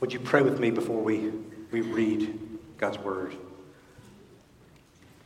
Would 0.00 0.12
you 0.12 0.20
pray 0.20 0.42
with 0.42 0.60
me 0.60 0.70
before 0.70 1.02
we, 1.02 1.32
we 1.70 1.80
read 1.80 2.38
God's 2.76 2.98
word? 2.98 3.34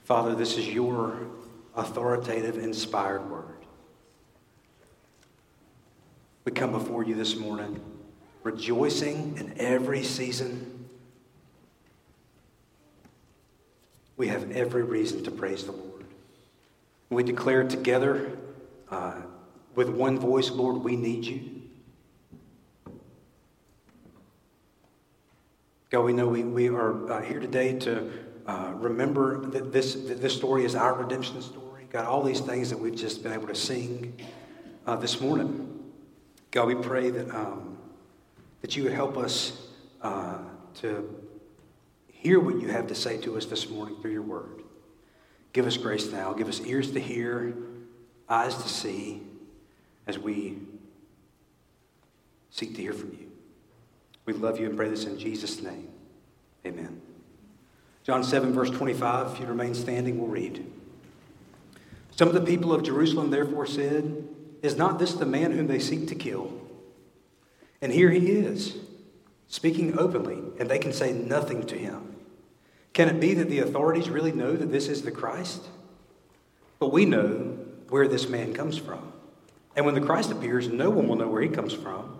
Father, 0.05 0.35
this 0.35 0.57
is 0.57 0.69
your 0.69 1.19
authoritative, 1.75 2.57
inspired 2.57 3.29
word. 3.31 3.45
We 6.45 6.53
come 6.53 6.73
before 6.73 7.05
you 7.05 7.15
this 7.15 7.37
morning 7.37 7.81
rejoicing 8.43 9.37
in 9.37 9.55
every 9.59 10.03
season. 10.03 10.89
We 14.17 14.29
have 14.29 14.51
every 14.51 14.83
reason 14.83 15.23
to 15.25 15.31
praise 15.31 15.65
the 15.65 15.73
Lord. 15.73 16.05
We 17.11 17.23
declare 17.23 17.65
together 17.65 18.39
uh, 18.91 19.17
with 19.75 19.89
one 19.89 20.19
voice, 20.19 20.51
Lord, 20.51 20.83
we 20.83 20.97
need 20.97 21.25
you. 21.25 21.60
God, 25.91 26.05
we 26.05 26.13
know 26.13 26.29
we, 26.29 26.45
we 26.45 26.69
are 26.69 27.11
uh, 27.11 27.21
here 27.21 27.41
today 27.41 27.77
to 27.81 28.13
uh, 28.47 28.73
remember 28.77 29.45
that 29.47 29.73
this, 29.73 29.95
that 29.95 30.23
this 30.23 30.37
story 30.37 30.65
is 30.65 30.77
our 30.77 30.95
redemption 30.95 31.43
story. 31.43 31.89
God, 31.91 32.07
all 32.07 32.23
these 32.23 32.39
things 32.39 32.71
that 32.71 32.79
we've 32.79 32.95
just 32.95 33.25
been 33.25 33.33
able 33.33 33.49
to 33.49 33.57
sing 33.57 34.15
uh, 34.87 34.95
this 34.95 35.21
morning. 35.21 35.91
God, 36.53 36.69
we 36.69 36.77
pray 36.77 37.11
that, 37.11 37.29
um, 37.35 37.77
that 38.61 38.77
you 38.77 38.85
would 38.85 38.93
help 38.93 39.17
us 39.17 39.67
uh, 40.01 40.39
to 40.77 41.13
hear 42.07 42.39
what 42.39 42.61
you 42.61 42.69
have 42.69 42.87
to 42.87 42.95
say 42.95 43.19
to 43.23 43.37
us 43.37 43.47
this 43.47 43.69
morning 43.69 43.97
through 44.01 44.13
your 44.13 44.23
word. 44.23 44.63
Give 45.53 45.67
us 45.67 45.77
grace 45.77 46.13
now. 46.13 46.33
Give 46.33 46.49
us 46.49 46.61
ears 46.61 46.93
to 46.93 47.01
hear, 47.01 47.53
eyes 48.29 48.55
to 48.55 48.69
see 48.69 49.23
as 50.07 50.21
we 50.21 50.57
seek 52.51 52.77
to 52.77 52.81
hear 52.81 52.93
from 52.93 53.11
you. 53.11 53.30
We 54.31 54.37
love 54.37 54.61
you 54.61 54.67
and 54.67 54.77
pray 54.77 54.89
this 54.89 55.07
in 55.07 55.19
Jesus' 55.19 55.61
name. 55.61 55.89
Amen. 56.65 57.01
John 58.05 58.23
7, 58.23 58.53
verse 58.53 58.71
25. 58.71 59.33
If 59.33 59.41
you 59.41 59.47
remain 59.47 59.75
standing, 59.75 60.21
we'll 60.21 60.29
read. 60.29 60.65
Some 62.13 62.29
of 62.29 62.35
the 62.35 62.41
people 62.41 62.73
of 62.73 62.85
Jerusalem 62.85 63.31
therefore 63.31 63.67
said, 63.67 64.29
Is 64.63 64.77
not 64.77 65.01
this 65.01 65.15
the 65.15 65.27
man 65.27 65.51
whom 65.51 65.67
they 65.67 65.81
seek 65.81 66.07
to 66.07 66.15
kill? 66.15 66.53
And 67.83 67.91
here 67.91 68.11
he 68.11 68.31
is, 68.31 68.77
speaking 69.49 69.99
openly, 69.99 70.39
and 70.61 70.71
they 70.71 70.79
can 70.79 70.93
say 70.93 71.13
nothing 71.13 71.67
to 71.67 71.77
him. 71.77 72.15
Can 72.93 73.09
it 73.09 73.19
be 73.19 73.35
that 73.35 73.49
the 73.49 73.59
authorities 73.59 74.09
really 74.09 74.33
know 74.33 74.53
that 74.53 74.71
this 74.71 74.87
is 74.87 75.03
the 75.03 75.11
Christ? 75.11 75.67
But 76.79 76.93
we 76.93 77.05
know 77.05 77.59
where 77.89 78.07
this 78.07 78.29
man 78.29 78.55
comes 78.55 78.79
from. 78.79 79.13
And 79.75 79.85
when 79.85 79.97
the 79.97 80.01
Christ 80.01 80.31
appears, 80.31 80.69
no 80.69 80.89
one 80.89 81.09
will 81.09 81.17
know 81.17 81.27
where 81.27 81.43
he 81.43 81.49
comes 81.49 81.73
from. 81.73 82.20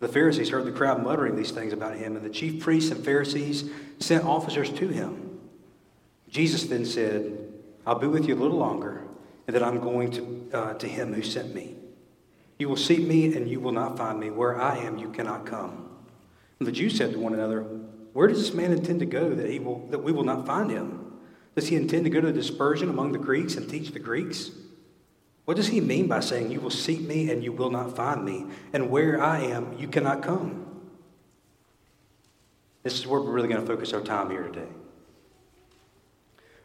The 0.00 0.08
Pharisees 0.08 0.48
heard 0.48 0.64
the 0.64 0.72
crowd 0.72 1.02
muttering 1.02 1.36
these 1.36 1.50
things 1.50 1.72
about 1.74 1.96
him, 1.96 2.16
and 2.16 2.24
the 2.24 2.30
chief 2.30 2.62
priests 2.62 2.90
and 2.90 3.04
Pharisees 3.04 3.70
sent 3.98 4.24
officers 4.24 4.70
to 4.72 4.88
him. 4.88 5.38
Jesus 6.30 6.64
then 6.64 6.86
said, 6.86 7.38
I'll 7.86 7.98
be 7.98 8.06
with 8.06 8.26
you 8.26 8.34
a 8.34 8.40
little 8.40 8.56
longer, 8.56 9.04
and 9.46 9.54
then 9.54 9.62
I'm 9.62 9.80
going 9.80 10.10
to, 10.12 10.50
uh, 10.52 10.74
to 10.74 10.88
him 10.88 11.12
who 11.12 11.22
sent 11.22 11.54
me. 11.54 11.76
You 12.58 12.68
will 12.68 12.76
seek 12.76 13.00
me, 13.00 13.34
and 13.34 13.48
you 13.48 13.60
will 13.60 13.72
not 13.72 13.98
find 13.98 14.18
me. 14.18 14.30
Where 14.30 14.60
I 14.60 14.78
am, 14.78 14.98
you 14.98 15.10
cannot 15.10 15.44
come. 15.44 15.88
And 16.58 16.66
the 16.66 16.72
Jews 16.72 16.96
said 16.96 17.12
to 17.12 17.18
one 17.18 17.34
another, 17.34 17.62
Where 18.12 18.28
does 18.28 18.38
this 18.38 18.54
man 18.54 18.72
intend 18.72 19.00
to 19.00 19.06
go 19.06 19.34
that, 19.34 19.50
he 19.50 19.58
will, 19.58 19.86
that 19.88 20.02
we 20.02 20.12
will 20.12 20.24
not 20.24 20.46
find 20.46 20.70
him? 20.70 21.12
Does 21.54 21.68
he 21.68 21.76
intend 21.76 22.04
to 22.04 22.10
go 22.10 22.20
to 22.20 22.32
dispersion 22.32 22.88
among 22.88 23.12
the 23.12 23.18
Greeks 23.18 23.56
and 23.56 23.68
teach 23.68 23.90
the 23.90 23.98
Greeks? 23.98 24.50
What 25.50 25.56
does 25.56 25.66
he 25.66 25.80
mean 25.80 26.06
by 26.06 26.20
saying, 26.20 26.52
You 26.52 26.60
will 26.60 26.70
seek 26.70 27.00
me 27.00 27.28
and 27.28 27.42
you 27.42 27.50
will 27.50 27.70
not 27.72 27.96
find 27.96 28.24
me, 28.24 28.46
and 28.72 28.88
where 28.88 29.20
I 29.20 29.40
am, 29.40 29.76
you 29.76 29.88
cannot 29.88 30.22
come? 30.22 30.64
This 32.84 32.94
is 32.94 33.04
where 33.04 33.20
we're 33.20 33.32
really 33.32 33.48
going 33.48 33.60
to 33.60 33.66
focus 33.66 33.92
our 33.92 34.00
time 34.00 34.30
here 34.30 34.44
today. 34.44 34.68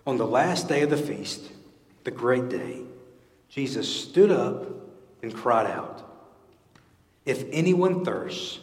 On 0.05 0.17
the 0.17 0.27
last 0.27 0.67
day 0.67 0.83
of 0.83 0.91
the 0.91 0.97
feast, 0.97 1.51
the 2.03 2.11
great 2.11 2.47
day, 2.47 2.83
Jesus 3.49 3.91
stood 3.91 4.29
up 4.29 4.67
and 5.23 5.33
cried 5.33 5.65
out, 5.65 6.07
If 7.25 7.43
anyone 7.51 8.05
thirsts, 8.05 8.59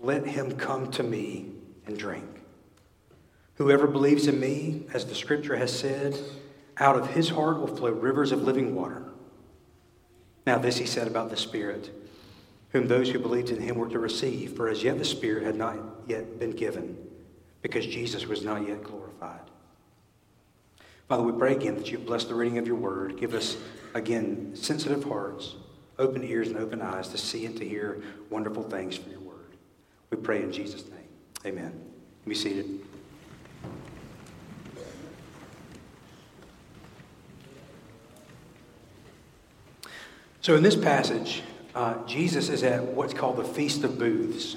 let 0.00 0.26
him 0.26 0.56
come 0.56 0.90
to 0.92 1.02
me 1.02 1.50
and 1.84 1.98
drink. 1.98 2.40
Whoever 3.56 3.86
believes 3.86 4.28
in 4.28 4.40
me, 4.40 4.86
as 4.94 5.04
the 5.04 5.14
scripture 5.14 5.56
has 5.56 5.78
said, 5.78 6.18
out 6.78 6.96
of 6.96 7.10
his 7.10 7.28
heart 7.28 7.58
will 7.58 7.76
flow 7.76 7.90
rivers 7.90 8.32
of 8.32 8.44
living 8.44 8.74
water. 8.74 9.04
Now, 10.48 10.56
this 10.56 10.78
he 10.78 10.86
said 10.86 11.06
about 11.06 11.28
the 11.28 11.36
Spirit, 11.36 11.90
whom 12.70 12.88
those 12.88 13.10
who 13.10 13.18
believed 13.18 13.50
in 13.50 13.60
him 13.60 13.76
were 13.76 13.90
to 13.90 13.98
receive, 13.98 14.56
for 14.56 14.70
as 14.70 14.82
yet 14.82 14.96
the 14.96 15.04
Spirit 15.04 15.42
had 15.42 15.56
not 15.56 15.76
yet 16.06 16.38
been 16.38 16.52
given, 16.52 16.96
because 17.60 17.84
Jesus 17.84 18.26
was 18.26 18.42
not 18.42 18.66
yet 18.66 18.82
glorified. 18.82 19.42
Father, 21.06 21.22
we 21.22 21.38
pray 21.38 21.52
again 21.52 21.74
that 21.74 21.92
you 21.92 21.98
bless 21.98 22.24
the 22.24 22.34
reading 22.34 22.56
of 22.56 22.66
your 22.66 22.76
word. 22.76 23.20
Give 23.20 23.34
us, 23.34 23.58
again, 23.92 24.52
sensitive 24.54 25.04
hearts, 25.04 25.56
open 25.98 26.24
ears, 26.24 26.48
and 26.48 26.56
open 26.56 26.80
eyes 26.80 27.08
to 27.08 27.18
see 27.18 27.44
and 27.44 27.54
to 27.58 27.68
hear 27.68 28.02
wonderful 28.30 28.62
things 28.62 28.96
from 28.96 29.12
your 29.12 29.20
word. 29.20 29.58
We 30.08 30.16
pray 30.16 30.42
in 30.42 30.50
Jesus' 30.50 30.88
name. 30.88 31.10
Amen. 31.44 31.78
Be 32.26 32.34
seated. 32.34 32.87
So, 40.48 40.56
in 40.56 40.62
this 40.62 40.76
passage, 40.76 41.42
uh, 41.74 42.02
Jesus 42.06 42.48
is 42.48 42.62
at 42.62 42.82
what's 42.82 43.12
called 43.12 43.36
the 43.36 43.44
Feast 43.44 43.84
of 43.84 43.98
Booths. 43.98 44.56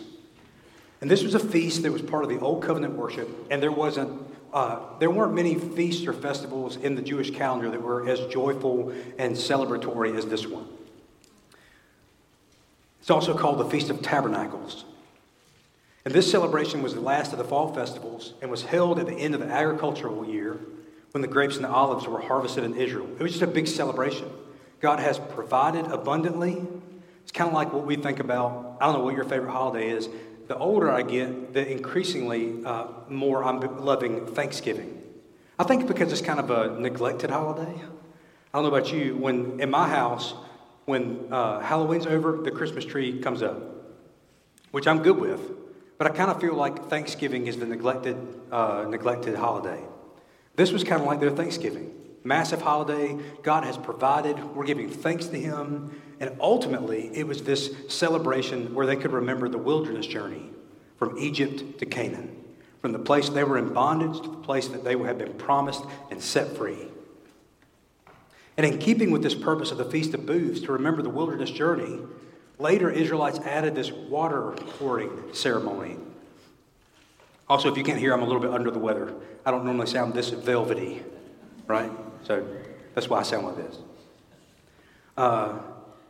And 1.02 1.12
this 1.12 1.22
was 1.22 1.35
a 1.35 1.40
feast 1.40 1.84
that 1.84 1.91
was 1.91 2.02
part 2.02 2.24
of 2.24 2.29
the 2.29 2.40
Old 2.40 2.63
Covenant 2.63 2.94
worship, 2.94 3.28
and 3.52 3.62
there 3.62 3.74
wasn't. 3.74 4.25
Uh, 4.53 4.79
there 5.00 5.12
weren't 5.12 5.34
many 5.34 5.56
feasts 5.56 6.07
or 6.07 6.13
festivals 6.13 6.78
in 6.78 6.96
the 6.96 7.02
Jewish 7.02 7.31
calendar 7.31 7.69
that 7.69 7.81
were 7.81 8.07
as 8.07 8.25
joyful 8.28 8.94
and 9.18 9.35
celebratory 9.35 10.18
as 10.18 10.25
this 10.28 10.47
one. 10.47 10.66
It's 13.02 13.09
also 13.09 13.38
called 13.38 13.59
the 13.59 13.69
Feast 13.69 13.90
of 13.90 14.02
Tabernacles. 14.02 14.85
And 16.06 16.13
this 16.13 16.31
celebration 16.31 16.81
was 16.81 16.94
the 16.94 17.02
last 17.02 17.34
of 17.34 17.38
the 17.38 17.44
fall 17.44 17.73
festivals 17.73 18.34
and 18.41 18.50
was 18.50 18.63
held 18.63 18.97
at 18.97 19.08
the 19.08 19.16
end 19.16 19.35
of 19.35 19.41
the 19.41 19.47
agricultural 19.47 20.25
year 20.25 20.58
when 21.12 21.22
the 21.22 21.28
grapes 21.28 21.58
and 21.58 21.66
the 21.66 21.69
olives 21.69 22.08
were 22.08 22.22
harvested 22.22 22.63
in 22.63 22.78
Israel. 22.78 23.09
It 23.19 23.22
was 23.22 23.34
just 23.34 23.44
a 23.44 23.47
big 23.47 23.68
celebration. 23.68 24.31
God 24.81 24.99
has 24.99 25.19
provided 25.19 25.85
abundantly. 25.85 26.61
It's 27.21 27.31
kind 27.31 27.47
of 27.47 27.53
like 27.53 27.71
what 27.71 27.85
we 27.85 27.95
think 27.95 28.19
about. 28.19 28.77
I 28.81 28.85
don't 28.85 28.95
know 28.95 29.03
what 29.03 29.15
your 29.15 29.25
favorite 29.25 29.51
holiday 29.51 29.89
is. 29.89 30.09
The 30.47 30.57
older 30.57 30.91
I 30.91 31.03
get, 31.03 31.53
the 31.53 31.71
increasingly 31.71 32.65
uh, 32.65 32.87
more 33.07 33.43
I'm 33.43 33.59
loving 33.85 34.25
Thanksgiving. 34.25 35.01
I 35.59 35.63
think 35.63 35.87
because 35.87 36.11
it's 36.11 36.21
kind 36.21 36.39
of 36.39 36.49
a 36.49 36.79
neglected 36.79 37.29
holiday. 37.29 37.71
I 37.71 38.57
don't 38.57 38.63
know 38.63 38.75
about 38.75 38.91
you. 38.91 39.15
When 39.15 39.61
in 39.61 39.69
my 39.69 39.87
house, 39.87 40.33
when 40.85 41.27
uh, 41.31 41.59
Halloween's 41.59 42.07
over, 42.07 42.41
the 42.41 42.51
Christmas 42.51 42.83
tree 42.83 43.19
comes 43.21 43.43
up, 43.43 43.61
which 44.71 44.87
I'm 44.87 45.03
good 45.03 45.19
with. 45.19 45.39
But 45.99 46.07
I 46.07 46.09
kind 46.15 46.31
of 46.31 46.41
feel 46.41 46.55
like 46.55 46.89
Thanksgiving 46.89 47.45
is 47.45 47.57
the 47.57 47.67
neglected, 47.67 48.17
uh, 48.51 48.87
neglected 48.89 49.35
holiday. 49.35 49.79
This 50.55 50.72
was 50.72 50.84
kind 50.84 50.99
of 50.99 51.07
like 51.07 51.19
their 51.19 51.29
Thanksgiving 51.29 52.00
massive 52.23 52.62
holiday. 52.62 53.18
God 53.44 53.64
has 53.64 53.78
provided. 53.78 54.56
We're 54.56 54.66
giving 54.66 54.90
thanks 54.90 55.28
to 55.28 55.40
Him. 55.40 56.02
And 56.20 56.38
ultimately, 56.40 57.09
it 57.14 57.28
was 57.28 57.44
this 57.44 57.73
celebration 57.88 58.73
where 58.76 58.85
they 58.85 58.96
could 58.96 59.12
remember 59.12 59.50
the 59.50 59.58
wilderness 59.58 60.06
journey 60.06 60.52
from 60.97 61.18
Egypt 61.18 61.79
to 61.79 61.85
Canaan, 61.85 62.44
from 62.79 62.91
the 62.91 63.00
place 63.00 63.29
they 63.29 63.44
were 63.44 63.58
in 63.58 63.73
bondage 63.73 64.22
to 64.22 64.29
the 64.29 64.38
place 64.38 64.68
that 64.68 64.84
they 64.84 64.96
had 64.97 65.18
been 65.18 65.34
promised 65.34 65.84
and 66.12 66.22
set 66.22 66.56
free. 66.56 66.88
And 68.56 68.66
in 68.66 68.78
keeping 68.78 69.09
with 69.09 69.23
this 69.23 69.34
purpose 69.34 69.72
of 69.72 69.79
the 69.79 69.85
Feast 69.85 70.14
of 70.14 70.28
Booths, 70.28 70.62
to 70.62 70.73
remember 70.73 71.02
the 71.02 71.09
wilderness 71.09 71.50
journey, 71.50 72.00
later 72.59 72.91
Israelites 72.91 73.40
added 73.40 73.73
this 73.73 73.91
water 73.91 74.52
pouring 74.78 75.34
ceremony. 75.34 75.97
Also, 77.50 77.72
if 77.72 77.78
you 77.78 77.84
can't 77.84 77.97
hear, 77.97 78.14
I'm 78.14 78.22
a 78.22 78.26
little 78.26 78.41
bit 78.41 78.52
under 78.52 78.70
the 78.70 78.79
weather. 78.79 79.14
I 79.44 79.50
don't 79.50 79.66
normally 79.66 79.88
sound 79.88 80.14
this 80.14 80.29
velvety, 80.29 81.02
right? 81.66 81.91
So 82.23 82.46
that's 82.94 83.09
why 83.09 83.20
I 83.20 83.23
sound 83.23 83.47
like 83.47 83.58
this. 83.58 83.78
Uh, 85.18 85.59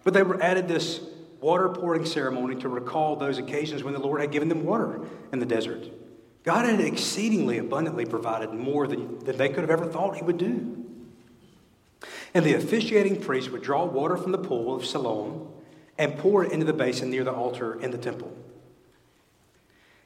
but 0.04 0.13
they 0.13 0.24
were 0.24 0.42
added 0.42 0.68
this 0.68 1.02
water 1.40 1.69
pouring 1.69 2.06
ceremony 2.06 2.56
to 2.62 2.69
recall 2.69 3.16
those 3.16 3.38
occasions 3.38 3.84
when 3.84 3.94
the 3.94 4.00
Lord 4.00 4.22
had 4.22 4.31
given 4.31 4.50
them 4.50 4.63
water 4.63 5.02
in 5.31 5.40
the 5.40 5.46
desert. 5.46 5.90
God 6.44 6.66
had 6.66 6.80
exceedingly 6.80 7.58
abundantly 7.58 8.06
provided 8.06 8.54
more 8.54 8.88
than, 8.88 9.19
than 9.19 9.38
they 9.38 9.50
could 9.50 9.62
have 9.62 9.69
ever 9.69 9.86
thought 9.86 10.16
He 10.16 10.24
would 10.24 10.38
do. 10.38 10.86
And 12.34 12.46
the 12.46 12.54
officiating 12.54 13.22
priest 13.22 13.52
would 13.52 13.62
draw 13.62 13.86
water 13.86 14.18
from 14.18 14.31
the 14.31 14.38
pool 14.38 14.74
of 14.74 14.86
Siloam 14.86 15.50
and 15.98 16.18
pour 16.18 16.44
it 16.44 16.52
into 16.52 16.66
the 16.66 16.74
basin 16.74 17.12
near 17.12 17.24
the 17.24 17.34
altar 17.34 17.80
in 17.80 17.92
the 17.92 17.98
temple. 17.98 18.36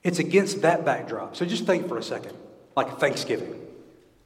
It's 0.04 0.20
against 0.20 0.62
that 0.62 0.84
backdrop. 0.84 1.36
So 1.36 1.46
just 1.46 1.66
think 1.66 1.88
for 1.88 1.98
a 1.98 2.04
second 2.04 2.36
like 2.76 3.00
Thanksgiving. 3.00 3.62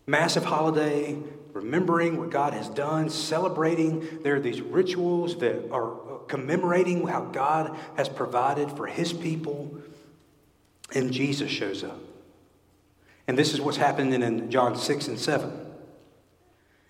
Massive 0.07 0.43
holiday, 0.43 1.15
remembering 1.59 2.17
what 2.17 2.29
God 2.29 2.53
has 2.53 2.69
done, 2.69 3.09
celebrating. 3.09 4.21
There 4.23 4.35
are 4.35 4.39
these 4.39 4.61
rituals 4.61 5.39
that 5.39 5.69
are 5.71 6.19
commemorating 6.27 7.05
how 7.05 7.25
God 7.25 7.77
has 7.97 8.07
provided 8.07 8.71
for 8.71 8.87
his 8.87 9.11
people. 9.11 9.77
And 10.95 11.11
Jesus 11.11 11.51
shows 11.51 11.83
up. 11.83 11.99
And 13.27 13.37
this 13.37 13.53
is 13.53 13.59
what's 13.59 13.77
happening 13.77 14.21
in 14.21 14.49
John 14.49 14.77
6 14.77 15.07
and 15.09 15.19
7. 15.19 15.51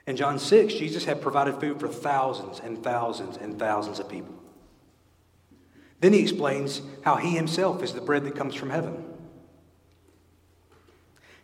In 0.06 0.16
John 0.16 0.38
6, 0.38 0.74
Jesus 0.75 1.04
had 1.04 1.19
provided 1.19 1.60
food 1.60 1.80
for 1.80 1.88
thousands 1.88 2.60
and 2.60 2.83
thousands 2.83 3.38
and 3.38 3.57
thousands 3.57 4.00
of 4.00 4.07
people. 4.07 4.36
Then 6.00 6.13
he 6.13 6.19
explains 6.19 6.83
how 7.04 7.16
he 7.16 7.31
himself 7.31 7.81
is 7.81 7.94
the 7.94 8.01
bread 8.01 8.24
that 8.25 8.36
comes 8.36 8.54
from 8.54 8.69
heaven. 8.69 9.04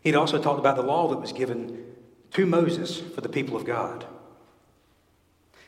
He'd 0.02 0.16
also 0.16 0.40
talked 0.40 0.60
about 0.60 0.76
the 0.76 0.84
law 0.84 1.10
that 1.10 1.18
was 1.18 1.34
given 1.34 1.95
to 2.36 2.46
Moses 2.46 3.00
for 3.00 3.22
the 3.22 3.30
people 3.30 3.56
of 3.56 3.64
God. 3.64 4.06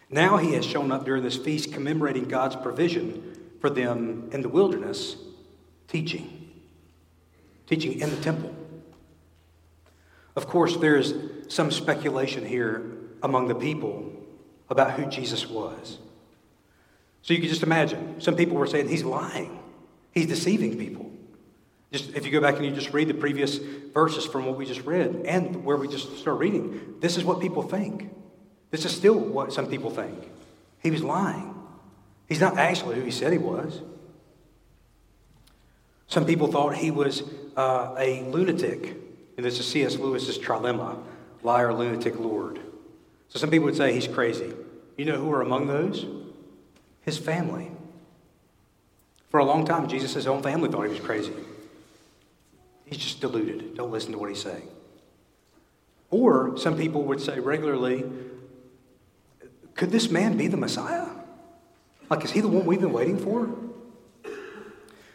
Now 0.10 0.36
he 0.36 0.52
has 0.56 0.66
shown 0.66 0.92
up 0.92 1.06
during 1.06 1.24
this 1.24 1.38
feast 1.38 1.72
commemorating 1.72 2.26
God's 2.26 2.58
provision 2.58 3.56
for 3.62 3.70
them 3.70 4.28
in 4.34 4.42
the 4.42 4.50
wilderness, 4.50 5.16
teaching. 5.88 6.52
Teaching 7.68 8.02
in 8.02 8.10
the 8.10 8.18
temple. 8.18 8.54
Of 10.36 10.48
course, 10.48 10.76
there's 10.76 11.14
some 11.48 11.72
speculation 11.72 12.46
here 12.46 12.92
among 13.24 13.48
the 13.48 13.56
people 13.56 14.12
about 14.70 14.92
who 14.92 15.06
Jesus 15.06 15.48
was. 15.48 16.00
So 17.22 17.34
you 17.34 17.40
can 17.40 17.48
just 17.48 17.64
imagine. 17.64 18.20
Some 18.20 18.36
people 18.36 18.58
were 18.58 18.68
saying 18.68 18.90
he's 18.90 19.06
lying, 19.06 19.58
he's 20.12 20.28
deceiving 20.28 20.78
people. 20.78 21.10
Just 21.94 22.14
if 22.14 22.26
you 22.26 22.32
go 22.34 22.42
back 22.42 22.58
and 22.58 22.66
you 22.66 22.72
just 22.72 22.92
read 22.92 23.08
the 23.08 23.14
previous 23.14 23.62
verses 23.98 24.28
from 24.28 24.46
what 24.46 24.56
we 24.56 24.64
just 24.64 24.82
read 24.82 25.24
and 25.26 25.66
where 25.66 25.76
we 25.76 25.88
just 25.88 26.20
start 26.20 26.38
reading, 26.38 26.94
this 27.00 27.18
is 27.18 27.24
what 27.24 27.42
people 27.42 27.64
think. 27.64 28.08
This 28.70 28.86
is 28.86 28.96
still 28.96 29.16
what 29.18 29.52
some 29.52 29.66
people 29.66 29.90
think. 29.90 30.30
He 30.84 30.92
was 30.92 31.02
lying. 31.02 31.56
He's 32.30 32.40
not 32.40 32.60
actually 32.60 32.98
who 32.98 33.02
he 33.02 33.10
said 33.10 33.32
he 33.32 33.40
was. 33.40 33.82
Some 36.06 36.28
people 36.28 36.46
thought 36.46 36.76
he 36.76 36.92
was 36.92 37.24
uh, 37.56 37.96
a 37.98 38.22
lunatic. 38.30 38.98
And 39.36 39.44
this 39.44 39.60
is 39.60 39.66
C.S. 39.68 39.96
Lewis's 39.96 40.38
trilemma 40.38 41.00
liar, 41.42 41.74
lunatic, 41.74 42.20
Lord. 42.20 42.60
So 43.30 43.40
some 43.40 43.50
people 43.50 43.66
would 43.66 43.76
say 43.76 43.94
he's 43.94 44.08
crazy. 44.08 44.54
You 44.96 45.06
know 45.06 45.18
who 45.18 45.32
are 45.32 45.42
among 45.42 45.66
those? 45.66 46.06
His 47.02 47.18
family. 47.18 47.72
For 49.30 49.40
a 49.40 49.46
long 49.46 49.66
time, 49.66 49.88
Jesus' 49.88 50.28
own 50.28 50.44
family 50.44 50.70
thought 50.70 50.84
he 50.84 50.90
was 50.90 51.00
crazy. 51.00 51.34
He's 52.88 52.98
just 52.98 53.22
deluded. 53.22 53.76
Don't 53.76 53.92
listen 53.92 54.14
to 54.14 54.18
what 54.18 54.30
he's 54.30 54.42
saying. 54.42 54.68
Or 56.10 56.58
some 56.58 56.78
people 56.78 57.04
would 57.04 57.22
say 57.22 57.40
regularly, 57.40 58.06
could 59.76 59.92
this 59.92 60.10
man 60.10 60.38
be 60.38 60.48
the 60.48 60.58
Messiah? 60.58 61.08
Like, 62.10 62.24
is 62.24 62.32
he 62.32 62.40
the 62.40 62.48
one 62.48 62.66
we've 62.66 62.80
been 62.80 62.94
waiting 62.94 63.20
for? 63.20 63.50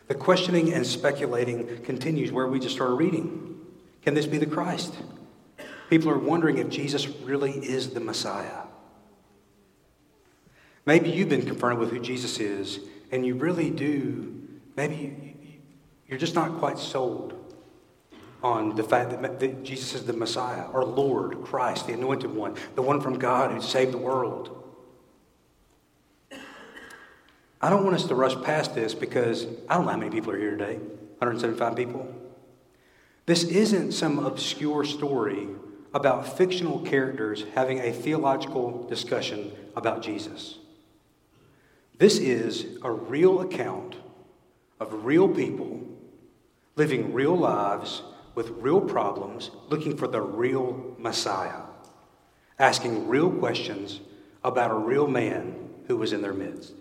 The 0.08 0.14
questioning 0.14 0.74
and 0.74 0.86
speculating 0.86 1.82
continues 1.82 2.30
where 2.30 2.46
we 2.46 2.60
just 2.60 2.74
started 2.74 2.94
reading. 2.94 3.58
Can 4.02 4.12
this 4.12 4.26
be 4.26 4.36
the 4.36 4.46
Christ? 4.46 4.94
People 5.88 6.10
are 6.10 6.18
wondering 6.18 6.58
if 6.58 6.68
Jesus 6.68 7.08
really 7.08 7.52
is 7.52 7.90
the 7.90 8.00
Messiah. 8.00 8.64
Maybe 10.84 11.10
you've 11.10 11.30
been 11.30 11.46
confronted 11.46 11.78
with 11.78 11.90
who 11.90 12.00
Jesus 12.00 12.38
is, 12.38 12.80
and 13.10 13.24
you 13.24 13.36
really 13.36 13.70
do, 13.70 14.46
maybe 14.76 15.62
you're 16.06 16.18
just 16.18 16.34
not 16.34 16.58
quite 16.58 16.78
sold 16.78 17.41
on 18.42 18.74
the 18.74 18.82
fact 18.82 19.10
that, 19.10 19.40
that 19.40 19.62
Jesus 19.62 19.94
is 19.94 20.04
the 20.04 20.12
Messiah, 20.12 20.64
our 20.72 20.84
Lord, 20.84 21.42
Christ, 21.42 21.86
the 21.86 21.92
anointed 21.92 22.34
one, 22.34 22.56
the 22.74 22.82
one 22.82 23.00
from 23.00 23.18
God 23.18 23.52
who 23.52 23.60
saved 23.60 23.92
the 23.92 23.98
world. 23.98 24.58
I 27.60 27.70
don't 27.70 27.84
want 27.84 27.94
us 27.94 28.06
to 28.06 28.14
rush 28.16 28.34
past 28.42 28.74
this 28.74 28.94
because 28.94 29.46
I 29.68 29.76
don't 29.76 29.84
know 29.84 29.92
how 29.92 29.96
many 29.96 30.10
people 30.10 30.32
are 30.32 30.38
here 30.38 30.50
today 30.50 30.74
175 31.18 31.76
people. 31.76 32.12
This 33.26 33.44
isn't 33.44 33.92
some 33.92 34.18
obscure 34.18 34.84
story 34.84 35.46
about 35.94 36.36
fictional 36.36 36.80
characters 36.80 37.44
having 37.54 37.78
a 37.78 37.92
theological 37.92 38.84
discussion 38.88 39.52
about 39.76 40.02
Jesus. 40.02 40.58
This 41.98 42.18
is 42.18 42.78
a 42.82 42.90
real 42.90 43.40
account 43.40 43.94
of 44.80 45.04
real 45.04 45.28
people 45.28 45.86
living 46.74 47.12
real 47.12 47.36
lives 47.36 48.02
with 48.34 48.50
real 48.50 48.80
problems, 48.80 49.50
looking 49.68 49.96
for 49.96 50.08
the 50.08 50.20
real 50.20 50.94
Messiah, 50.98 51.62
asking 52.58 53.08
real 53.08 53.30
questions 53.30 54.00
about 54.44 54.70
a 54.70 54.74
real 54.74 55.06
man 55.06 55.70
who 55.86 55.96
was 55.96 56.12
in 56.12 56.22
their 56.22 56.32
midst. 56.32 56.72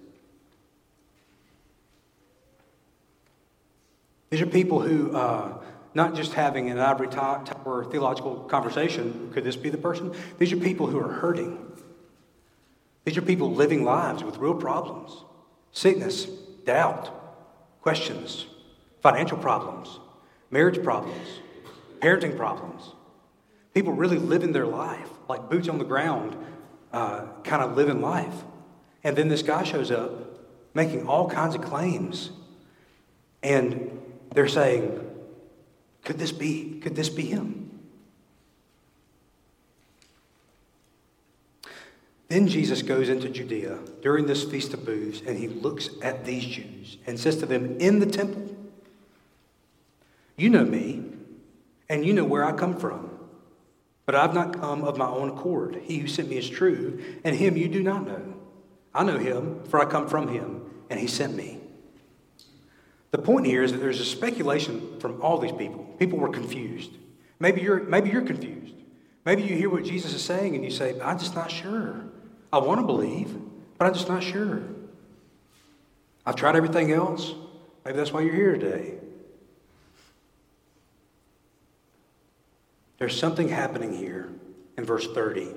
These 4.29 4.41
are 4.41 4.47
people 4.47 4.79
who, 4.79 5.13
uh, 5.15 5.57
not 5.93 6.15
just 6.15 6.33
having 6.33 6.69
an 6.69 6.79
ivory 6.79 7.09
tower 7.09 7.85
theological 7.91 8.35
conversation, 8.45 9.29
could 9.33 9.43
this 9.43 9.57
be 9.57 9.69
the 9.69 9.77
person? 9.77 10.13
These 10.39 10.53
are 10.53 10.57
people 10.57 10.87
who 10.87 10.99
are 10.99 11.11
hurting. 11.11 11.57
These 13.03 13.17
are 13.17 13.21
people 13.21 13.53
living 13.53 13.83
lives 13.83 14.23
with 14.23 14.37
real 14.37 14.55
problems 14.55 15.23
sickness, 15.73 16.25
doubt, 16.65 17.09
questions, 17.81 18.45
financial 19.01 19.37
problems, 19.37 19.99
marriage 20.51 20.83
problems, 20.83 21.39
parenting 21.99 22.37
problems. 22.37 22.93
People 23.73 23.93
really 23.93 24.17
living 24.17 24.51
their 24.51 24.67
life, 24.67 25.09
like 25.29 25.49
boots 25.49 25.69
on 25.69 25.77
the 25.77 25.85
ground, 25.85 26.35
uh, 26.91 27.25
kind 27.43 27.63
of 27.63 27.77
living 27.77 28.01
life. 28.01 28.43
And 29.03 29.15
then 29.15 29.29
this 29.29 29.41
guy 29.41 29.63
shows 29.63 29.91
up 29.91 30.11
making 30.73 31.07
all 31.07 31.29
kinds 31.29 31.55
of 31.55 31.61
claims. 31.61 32.31
And 33.41 33.99
they're 34.33 34.47
saying, 34.47 34.99
could 36.03 36.19
this 36.19 36.31
be, 36.31 36.79
could 36.81 36.95
this 36.95 37.09
be 37.09 37.23
him? 37.23 37.79
Then 42.27 42.47
Jesus 42.47 42.81
goes 42.81 43.09
into 43.09 43.27
Judea 43.29 43.79
during 44.01 44.25
this 44.25 44.45
Feast 44.45 44.73
of 44.73 44.85
Booths, 44.85 45.21
and 45.25 45.37
he 45.37 45.49
looks 45.49 45.89
at 46.01 46.23
these 46.23 46.45
Jews 46.45 46.97
and 47.05 47.19
says 47.19 47.37
to 47.37 47.45
them 47.45 47.77
in 47.79 47.99
the 47.99 48.05
temple, 48.05 48.55
You 50.37 50.49
know 50.49 50.65
me, 50.65 51.03
and 51.89 52.05
you 52.05 52.13
know 52.13 52.25
where 52.25 52.43
I 52.43 52.51
come 52.53 52.77
from. 52.77 53.09
But 54.05 54.15
I've 54.15 54.33
not 54.33 54.59
come 54.59 54.83
of 54.83 54.97
my 54.97 55.07
own 55.07 55.29
accord. 55.29 55.79
He 55.83 55.97
who 55.97 56.07
sent 56.07 56.29
me 56.29 56.37
is 56.37 56.49
true, 56.49 57.01
and 57.23 57.35
him 57.35 57.55
you 57.55 57.67
do 57.67 57.83
not 57.83 58.05
know. 58.05 58.33
I 58.93 59.03
know 59.03 59.17
him, 59.17 59.63
for 59.65 59.79
I 59.79 59.85
come 59.85 60.07
from 60.07 60.27
him, 60.27 60.63
and 60.89 60.99
he 60.99 61.07
sent 61.07 61.35
me. 61.35 61.59
The 63.11 63.17
point 63.17 63.45
here 63.45 63.61
is 63.61 63.73
that 63.73 63.79
there's 63.79 63.99
a 63.99 64.05
speculation 64.05 64.99
from 64.99 65.21
all 65.21 65.37
these 65.37 65.51
people. 65.51 65.83
People 65.99 66.17
were 66.17 66.29
confused. 66.29 66.91
Maybe 67.39 67.61
you're, 67.61 67.83
maybe 67.83 68.09
you're 68.09 68.21
confused. 68.21 68.73
Maybe 69.25 69.43
you 69.43 69.55
hear 69.55 69.69
what 69.69 69.83
Jesus 69.83 70.13
is 70.13 70.23
saying 70.23 70.55
and 70.55 70.63
you 70.63 70.71
say, 70.71 70.99
I'm 70.99 71.19
just 71.19 71.35
not 71.35 71.51
sure. 71.51 72.05
I 72.51 72.57
want 72.57 72.79
to 72.79 72.85
believe, 72.85 73.35
but 73.77 73.85
I'm 73.85 73.93
just 73.93 74.07
not 74.07 74.23
sure. 74.23 74.61
I've 76.25 76.35
tried 76.35 76.55
everything 76.55 76.91
else. 76.91 77.33
Maybe 77.85 77.97
that's 77.97 78.13
why 78.13 78.21
you're 78.21 78.33
here 78.33 78.53
today. 78.53 78.95
There's 83.01 83.17
something 83.17 83.49
happening 83.49 83.97
here 83.97 84.29
in 84.77 84.85
verse 84.85 85.07
30. 85.11 85.47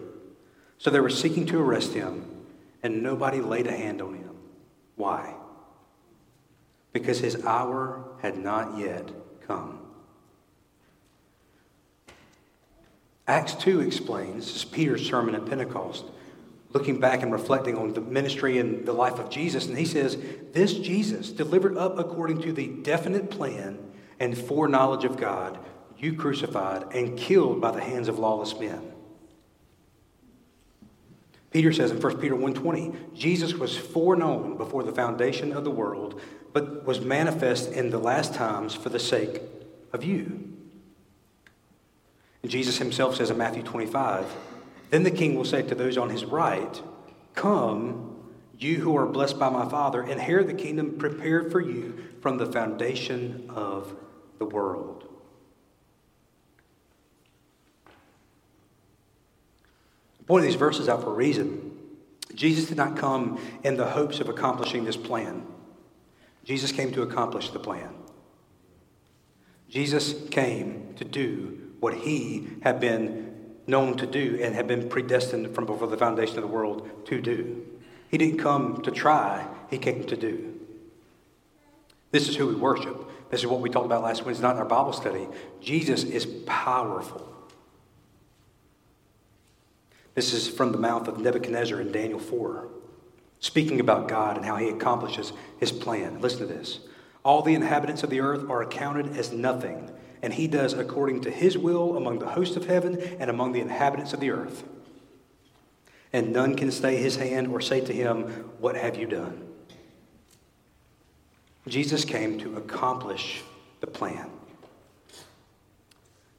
So 0.79 0.89
they 0.89 1.01
were 1.01 1.11
seeking 1.11 1.45
to 1.49 1.61
arrest 1.61 1.93
him, 1.93 2.25
and 2.83 3.03
nobody 3.03 3.43
laid 3.43 3.67
a 3.67 3.77
hand 3.77 4.01
on 4.01 4.15
him. 4.15 4.35
Why? 4.97 5.35
Because 6.95 7.19
his 7.19 7.45
hour 7.45 8.03
had 8.23 8.39
not 8.39 8.79
yet 8.79 9.11
come. 9.47 9.79
Acts 13.29 13.55
2 13.57 13.83
explains, 13.83 14.47
this 14.47 14.57
is 14.57 14.65
Peter's 14.65 15.07
sermon 15.07 15.35
at 15.35 15.45
Pentecost, 15.45 16.07
looking 16.71 16.99
back 16.99 17.23
and 17.23 17.31
reflecting 17.31 17.77
on 17.77 17.93
the 17.93 18.01
ministry 18.01 18.57
and 18.57 18.87
the 18.87 18.95
life 18.95 19.19
of 19.19 19.29
Jesus. 19.29 19.67
And 19.67 19.77
he 19.77 19.85
says, 19.85 20.17
This 20.55 20.73
Jesus, 20.73 21.31
delivered 21.31 21.77
up 21.77 21.99
according 21.99 22.41
to 22.41 22.55
the 22.55 22.69
definite 22.69 23.29
plan 23.31 23.79
and 24.19 24.39
foreknowledge 24.39 25.05
of 25.05 25.19
God, 25.19 25.59
you 26.05 26.13
crucified 26.13 26.93
and 26.93 27.19
killed 27.19 27.61
by 27.61 27.71
the 27.71 27.81
hands 27.81 28.09
of 28.09 28.19
lawless 28.19 28.59
men. 28.61 28.93
Peter 31.51 31.73
says 31.73 31.91
in 31.91 32.01
1 32.01 32.21
Peter 32.21 32.35
1:20, 32.35 32.95
Jesus 33.15 33.55
was 33.55 33.77
foreknown 33.77 34.57
before 34.57 34.83
the 34.83 34.93
foundation 34.93 35.53
of 35.53 35.65
the 35.65 35.71
world, 35.71 36.21
but 36.53 36.85
was 36.85 37.01
manifest 37.01 37.73
in 37.73 37.91
the 37.91 37.99
last 37.99 38.35
times 38.35 38.75
for 38.75 38.91
the 38.91 38.99
sake 38.99 39.41
of 39.93 40.05
you. 40.05 40.53
And 42.43 42.51
Jesus 42.51 42.79
himself 42.79 43.17
says 43.17 43.31
in 43.31 43.39
Matthew 43.39 43.63
25, 43.63 44.27
Then 44.91 45.05
the 45.05 45.11
king 45.11 45.35
will 45.37 45.45
say 45.45 45.63
to 45.63 45.75
those 45.75 45.97
on 45.97 46.11
his 46.11 46.25
right, 46.25 46.83
Come, 47.35 48.17
you 48.59 48.81
who 48.81 48.97
are 48.97 49.07
blessed 49.07 49.39
by 49.39 49.49
my 49.49 49.67
Father, 49.69 50.03
inherit 50.03 50.49
the 50.49 50.55
kingdom 50.55 50.99
prepared 50.99 51.51
for 51.51 51.61
you 51.61 52.05
from 52.21 52.37
the 52.37 52.47
foundation 52.47 53.49
of 53.49 53.97
the 54.39 54.45
world. 54.45 55.14
I 60.25 60.27
point 60.27 60.45
these 60.45 60.55
verses 60.55 60.89
out 60.89 61.03
for 61.03 61.11
a 61.11 61.15
reason. 61.15 61.73
Jesus 62.35 62.69
did 62.69 62.79
not 62.79 62.97
come 62.97 63.39
in 63.63 63.77
the 63.77 63.87
hopes 63.87 64.21
of 64.21 64.29
accomplishing 64.29 64.85
this 64.85 64.97
plan. 64.97 65.47
Jesus 66.45 66.73
came 66.73 66.93
to 66.93 67.03
accomplish 67.03 67.51
the 67.51 67.59
plan. 67.59 67.91
Jesus 69.69 70.15
came 70.31 70.95
to 70.97 71.05
do 71.05 71.73
what 71.81 71.95
he 71.95 72.49
had 72.63 72.81
been 72.81 73.35
known 73.67 73.97
to 73.97 74.07
do 74.07 74.39
and 74.43 74.55
had 74.55 74.67
been 74.67 74.89
predestined 74.89 75.55
from 75.55 75.67
before 75.67 75.89
the 75.89 75.97
foundation 75.97 76.37
of 76.37 76.43
the 76.43 76.49
world 76.49 76.89
to 77.07 77.21
do. 77.21 77.65
He 78.11 78.19
didn't 78.19 78.39
come 78.39 78.83
to 78.83 78.91
try, 78.91 79.47
he 79.71 79.79
came 79.79 80.05
to 80.05 80.17
do. 80.17 80.55
This 82.13 82.29
is 82.29 82.37
who 82.37 82.47
we 82.47 82.55
worship. 82.55 83.31
This 83.31 83.41
is 83.41 83.47
what 83.47 83.61
we 83.61 83.69
talked 83.69 83.87
about 83.87 84.03
last 84.03 84.25
Wednesday 84.25 84.47
night 84.47 84.53
in 84.53 84.59
our 84.59 84.65
Bible 84.65 84.93
study. 84.93 85.27
Jesus 85.61 86.05
is 86.05 86.27
powerful. 86.47 87.34
This 90.15 90.33
is 90.33 90.49
from 90.49 90.71
the 90.71 90.79
mouth 90.79 91.09
of 91.09 91.19
Nebuchadnezzar 91.19 91.81
in 91.81 91.91
Daniel 91.91 92.21
4, 92.21 92.69
speaking 93.41 93.81
about 93.81 94.09
God 94.09 94.37
and 94.37 94.47
how 94.47 94.57
he 94.57 94.69
accomplishes 94.69 95.33
his 95.59 95.73
plan. 95.73 96.21
Listen 96.21 96.47
to 96.47 96.47
this. 96.47 96.81
All 97.25 97.43
the 97.43 97.55
inhabitants 97.55 98.03
of 98.03 98.11
the 98.11 98.21
earth 98.21 98.49
are 98.49 98.63
accounted 98.63 99.17
as 99.17 99.33
nothing, 99.33 99.91
and 100.23 100.33
he 100.33 100.47
does 100.47 100.73
according 100.73 101.23
to 101.23 101.31
his 101.31 101.59
will 101.59 101.97
among 101.97 102.21
the 102.21 102.29
host 102.29 102.57
of 102.57 102.67
heaven 102.67 103.01
and 103.19 103.29
among 103.29 103.53
the 103.53 103.61
inhabitants 103.61 104.13
of 104.13 104.21
the 104.21 104.31
earth. 104.31 104.63
And 106.13 106.33
none 106.33 106.55
can 106.55 106.71
stay 106.71 106.97
his 106.97 107.17
hand 107.17 107.49
or 107.49 107.61
say 107.61 107.81
to 107.81 107.93
him, 107.93 108.23
What 108.61 108.77
have 108.77 108.97
you 108.97 109.07
done? 109.07 109.49
Jesus 111.67 112.05
came 112.05 112.39
to 112.39 112.57
accomplish 112.57 113.43
the 113.81 113.87
plan. 113.87 114.31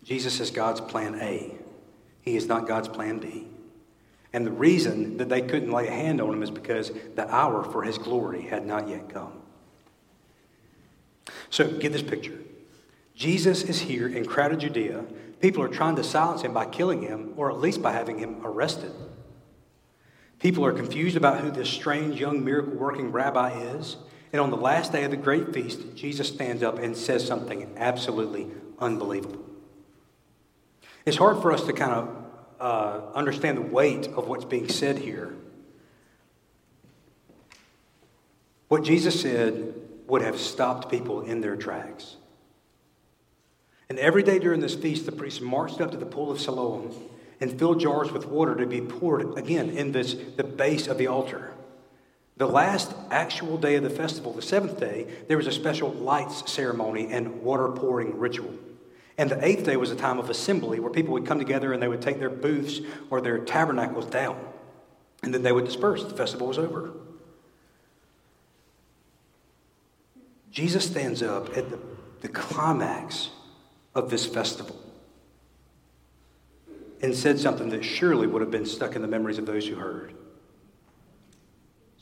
Jesus 0.03 0.39
is 0.39 0.51
God's 0.51 0.79
plan 0.79 1.15
A. 1.20 1.55
He 2.22 2.38
is 2.38 2.48
not 2.48 2.67
God's 2.67 2.88
plan 2.88 3.20
B. 3.20 3.48
And 4.36 4.46
the 4.46 4.51
reason 4.51 5.15
that 5.15 5.30
they 5.30 5.42
couldn't 5.42 5.72
lay 5.72 5.88
a 5.88 5.92
hand 5.92 6.20
on 6.20 6.34
him 6.34 6.44
is 6.44 6.51
because 6.51 6.92
the 7.15 7.25
hour 7.34 7.63
for 7.63 7.84
his 7.84 7.98
glory 7.98 8.42
had 8.42 8.65
not 8.65 8.89
yet 8.89 9.08
come. 9.08 9.32
So 11.50 11.72
get 11.80 11.94
this 11.94 12.01
picture. 12.01 12.38
Jesus 13.15 13.63
is 13.63 13.80
here 13.80 14.10
in 14.10 14.25
crowded 14.25 14.60
Judea. 14.60 15.06
People 15.39 15.63
are 15.63 15.70
trying 15.70 15.96
to 15.96 16.04
silence 16.04 16.42
him 16.42 16.51
by 16.51 16.65
killing 16.65 17.01
him, 17.01 17.32
or 17.38 17.50
at 17.50 17.60
least 17.60 17.82
by 17.82 17.94
having 17.94 18.20
him 18.20 18.46
arrested. 18.46 18.92
People 20.39 20.65
are 20.65 20.74
confused 20.74 21.15
about 21.15 21.39
who 21.39 21.50
this 21.50 21.70
strange 21.70 22.20
young 22.20 22.44
miracle 22.44 22.74
working 22.74 23.13
rabbi 23.13 23.58
is. 23.58 23.96
And 24.34 24.42
on 24.42 24.50
the 24.50 24.58
last 24.58 24.92
day 24.92 25.06
of 25.06 25.12
the 25.12 25.18
great 25.18 25.54
feast, 25.54 25.96
Jesus 25.96 26.27
stands 26.27 26.62
up 26.62 26.77
and 26.77 26.98
says 26.98 27.25
something 27.25 27.74
absolutely 27.77 28.48
unbelievable. 28.80 29.46
It's 31.06 31.15
hard 31.15 31.42
for 31.42 31.54
us 31.54 31.63
to 31.63 31.72
kind 31.72 31.94
of 31.94 32.25
uh, 32.59 33.01
understand 33.13 33.57
the 33.57 33.62
weight 33.62 34.07
of 34.07 34.27
what's 34.27 34.45
being 34.45 34.69
said 34.69 34.97
here. 34.97 35.33
What 38.67 38.83
Jesus 38.83 39.19
said 39.21 39.74
would 40.07 40.21
have 40.21 40.39
stopped 40.39 40.89
people 40.89 41.21
in 41.21 41.41
their 41.41 41.55
tracks. 41.55 42.15
And 43.89 44.00
every 44.00 44.24
day 44.24 44.39
during 44.39 44.59
this 44.59 44.75
feast, 44.75 45.05
the 45.05 45.12
priests 45.12 45.41
marched 45.41 45.81
up 45.81 45.91
to 45.91 45.97
the 45.97 46.05
pool 46.05 46.31
of 46.31 46.39
Siloam 46.39 46.91
and 47.39 47.57
filled 47.59 47.79
jars 47.79 48.12
with 48.12 48.25
water 48.25 48.55
to 48.55 48.65
be 48.65 48.81
poured 48.81 49.38
again 49.38 49.69
in 49.69 49.91
this, 49.91 50.15
the 50.35 50.43
base 50.43 50.88
of 50.88 50.97
the 50.97 51.07
altar. 51.07 51.51
The 52.38 52.47
last 52.47 52.93
actual 53.12 53.57
day 53.57 53.75
of 53.75 53.83
the 53.83 53.89
festival, 53.89 54.33
the 54.33 54.41
seventh 54.41 54.79
day, 54.79 55.07
there 55.27 55.38
was 55.38 55.47
a 55.47 55.51
special 55.51 55.91
lights 55.91 56.51
ceremony 56.51 57.07
and 57.12 57.41
water 57.41 57.69
pouring 57.69 58.17
ritual. 58.17 58.53
And 59.17 59.29
the 59.29 59.45
eighth 59.45 59.65
day 59.65 59.77
was 59.77 59.91
a 59.91 59.95
time 59.95 60.19
of 60.19 60.29
assembly 60.29 60.79
where 60.79 60.91
people 60.91 61.13
would 61.13 61.25
come 61.25 61.39
together 61.39 61.72
and 61.72 61.81
they 61.81 61.88
would 61.88 62.01
take 62.01 62.19
their 62.19 62.29
booths 62.29 62.81
or 63.10 63.22
their 63.22 63.38
tabernacles 63.39 64.05
down. 64.07 64.38
And 65.24 65.34
then 65.34 65.41
they 65.41 65.51
would 65.51 65.65
disperse. 65.65 66.03
The 66.03 66.15
festival 66.15 66.48
was 66.48 66.57
over. 66.57 66.91
Jesus 70.51 70.86
stands 70.86 71.22
up 71.22 71.57
at 71.57 71.69
the, 71.69 71.79
the 72.22 72.27
climax 72.27 73.29
of 73.93 74.10
this 74.10 74.25
festival 74.25 74.79
and 77.01 77.15
said 77.15 77.39
something 77.39 77.69
that 77.69 77.84
surely 77.84 78.27
would 78.27 78.41
have 78.41 78.51
been 78.51 78.65
stuck 78.65 78.95
in 78.95 79.01
the 79.01 79.07
memories 79.07 79.38
of 79.38 79.45
those 79.45 79.67
who 79.67 79.75
heard. 79.75 80.13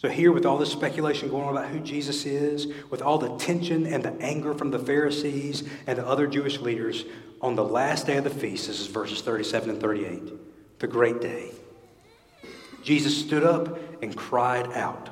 So, 0.04 0.10
here, 0.10 0.34
with 0.34 0.46
all 0.46 0.58
this 0.58 0.70
speculation 0.70 1.30
going 1.30 1.46
on 1.46 1.56
about 1.56 1.70
who 1.70 1.80
Jesus 1.80 2.26
is, 2.26 2.68
with 2.90 3.02
all 3.02 3.18
the 3.18 3.38
tension 3.38 3.86
and 3.86 4.04
the 4.04 4.12
anger 4.20 4.54
from 4.54 4.70
the 4.70 4.78
Pharisees 4.78 5.64
and 5.88 5.98
the 5.98 6.06
other 6.06 6.28
Jewish 6.28 6.60
leaders, 6.60 7.06
on 7.42 7.56
the 7.56 7.64
last 7.64 8.06
day 8.06 8.18
of 8.18 8.26
the 8.26 8.30
feast, 8.30 8.68
this 8.68 8.82
is 8.82 8.88
verses 8.88 9.22
37 9.22 9.70
and 9.70 9.80
38, 9.80 10.80
the 10.80 10.88
great 10.88 11.22
day, 11.22 11.52
Jesus 12.84 13.18
stood 13.18 13.46
up 13.46 13.80
and 14.04 14.14
cried 14.14 14.68
out. 14.74 15.10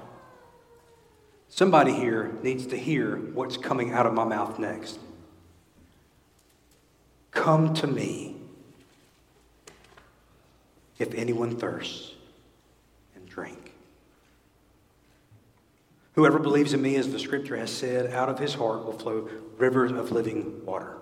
Somebody 1.48 1.93
here 1.93 2.33
needs 2.43 2.67
to 2.67 2.77
hear 2.77 3.15
what's 3.15 3.55
coming 3.55 3.93
out 3.93 4.05
of 4.05 4.13
my 4.13 4.25
mouth 4.25 4.60
next. 4.60 5.00
Come 7.31 7.74
to 7.75 7.88
me 7.88 8.36
if 11.00 11.13
anyone 11.13 11.55
thirsts 11.55 12.12
and 13.15 13.25
drink. 13.25 13.61
Whoever 16.13 16.39
believes 16.39 16.74
in 16.74 16.82
me, 16.82 16.96
as 16.98 17.12
the 17.12 17.20
scripture 17.20 17.56
has 17.56 17.72
said, 17.72 18.12
out 18.13 18.30
of 18.30 18.39
his 18.39 18.53
heart 18.53 18.86
will 18.86 18.98
flow 18.98 19.30
rivers 19.58 19.91
of 19.91 20.12
living 20.12 20.65
water. 20.65 20.98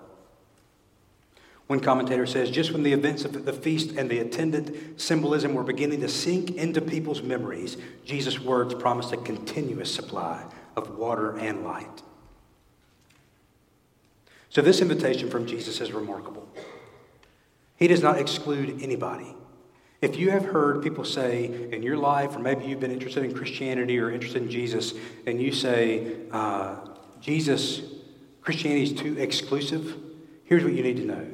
One 1.66 1.80
commentator 1.80 2.26
says 2.26 2.50
just 2.50 2.72
when 2.72 2.82
the 2.82 2.92
events 2.92 3.24
of 3.24 3.44
the 3.44 3.52
feast 3.52 3.92
and 3.96 4.10
the 4.10 4.18
attendant 4.18 5.00
symbolism 5.00 5.54
were 5.54 5.62
beginning 5.62 6.00
to 6.00 6.08
sink 6.08 6.56
into 6.56 6.80
people's 6.80 7.22
memories, 7.22 7.76
Jesus' 8.04 8.40
words 8.40 8.74
promised 8.74 9.12
a 9.12 9.16
continuous 9.16 9.92
supply 9.94 10.44
of 10.76 10.96
water 10.96 11.36
and 11.38 11.62
light. 11.64 12.02
So, 14.48 14.62
this 14.62 14.80
invitation 14.80 15.30
from 15.30 15.46
Jesus 15.46 15.80
is 15.80 15.92
remarkable. 15.92 16.48
He 17.76 17.86
does 17.86 18.02
not 18.02 18.18
exclude 18.18 18.82
anybody. 18.82 19.36
If 20.00 20.16
you 20.16 20.30
have 20.30 20.46
heard 20.46 20.82
people 20.82 21.04
say 21.04 21.68
in 21.72 21.82
your 21.82 21.96
life, 21.96 22.34
or 22.34 22.38
maybe 22.38 22.64
you've 22.64 22.80
been 22.80 22.90
interested 22.90 23.22
in 23.22 23.34
Christianity 23.34 23.98
or 23.98 24.10
interested 24.10 24.42
in 24.42 24.50
Jesus, 24.50 24.94
and 25.26 25.40
you 25.40 25.52
say, 25.52 26.16
uh, 26.32 26.76
Jesus, 27.20 27.82
Christianity 28.40 28.84
is 28.84 28.92
too 28.94 29.18
exclusive, 29.18 29.96
here's 30.44 30.64
what 30.64 30.72
you 30.72 30.82
need 30.82 30.96
to 30.96 31.04
know 31.04 31.26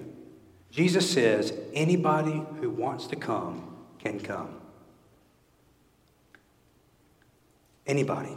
Jesus 0.73 1.09
says, 1.09 1.53
anybody 1.73 2.43
who 2.61 2.69
wants 2.71 3.07
to 3.07 3.17
come 3.17 3.77
can 3.99 4.19
come. 4.19 4.61
Anybody. 7.87 8.37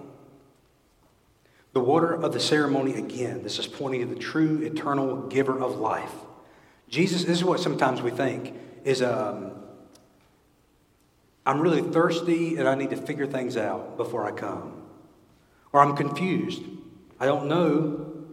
The 1.73 1.79
water 1.79 2.13
of 2.13 2.33
the 2.33 2.39
ceremony, 2.39 2.95
again, 2.95 3.41
this 3.41 3.57
is 3.57 3.67
pointing 3.67 4.01
to 4.01 4.13
the 4.13 4.19
true, 4.19 4.61
eternal 4.61 5.27
giver 5.27 5.59
of 5.59 5.77
life. 5.77 6.13
Jesus, 6.87 7.23
this 7.23 7.37
is 7.37 7.43
what 7.43 7.59
sometimes 7.59 8.01
we 8.01 8.11
think, 8.11 8.53
is 8.83 9.01
um, 9.01 9.51
I'm 11.45 11.61
really 11.61 11.81
thirsty 11.81 12.57
and 12.57 12.67
I 12.67 12.75
need 12.75 12.89
to 12.91 12.97
figure 12.97 13.25
things 13.25 13.57
out 13.57 13.97
before 13.97 14.25
I 14.25 14.31
come. 14.31 14.81
Or 15.71 15.81
I'm 15.81 15.95
confused. 15.95 16.63
I 17.19 17.25
don't 17.25 17.47
know 17.47 18.25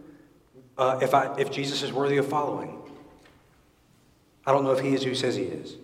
uh, 0.77 0.99
if, 1.01 1.13
I, 1.13 1.35
if 1.37 1.51
Jesus 1.51 1.83
is 1.83 1.91
worthy 1.91 2.17
of 2.17 2.27
following. 2.27 2.77
I 4.45 4.51
don't 4.51 4.63
know 4.63 4.71
if 4.71 4.79
he 4.79 4.93
is 4.93 5.03
who 5.03 5.15
says 5.15 5.35
he 5.35 5.43
is. 5.43 5.75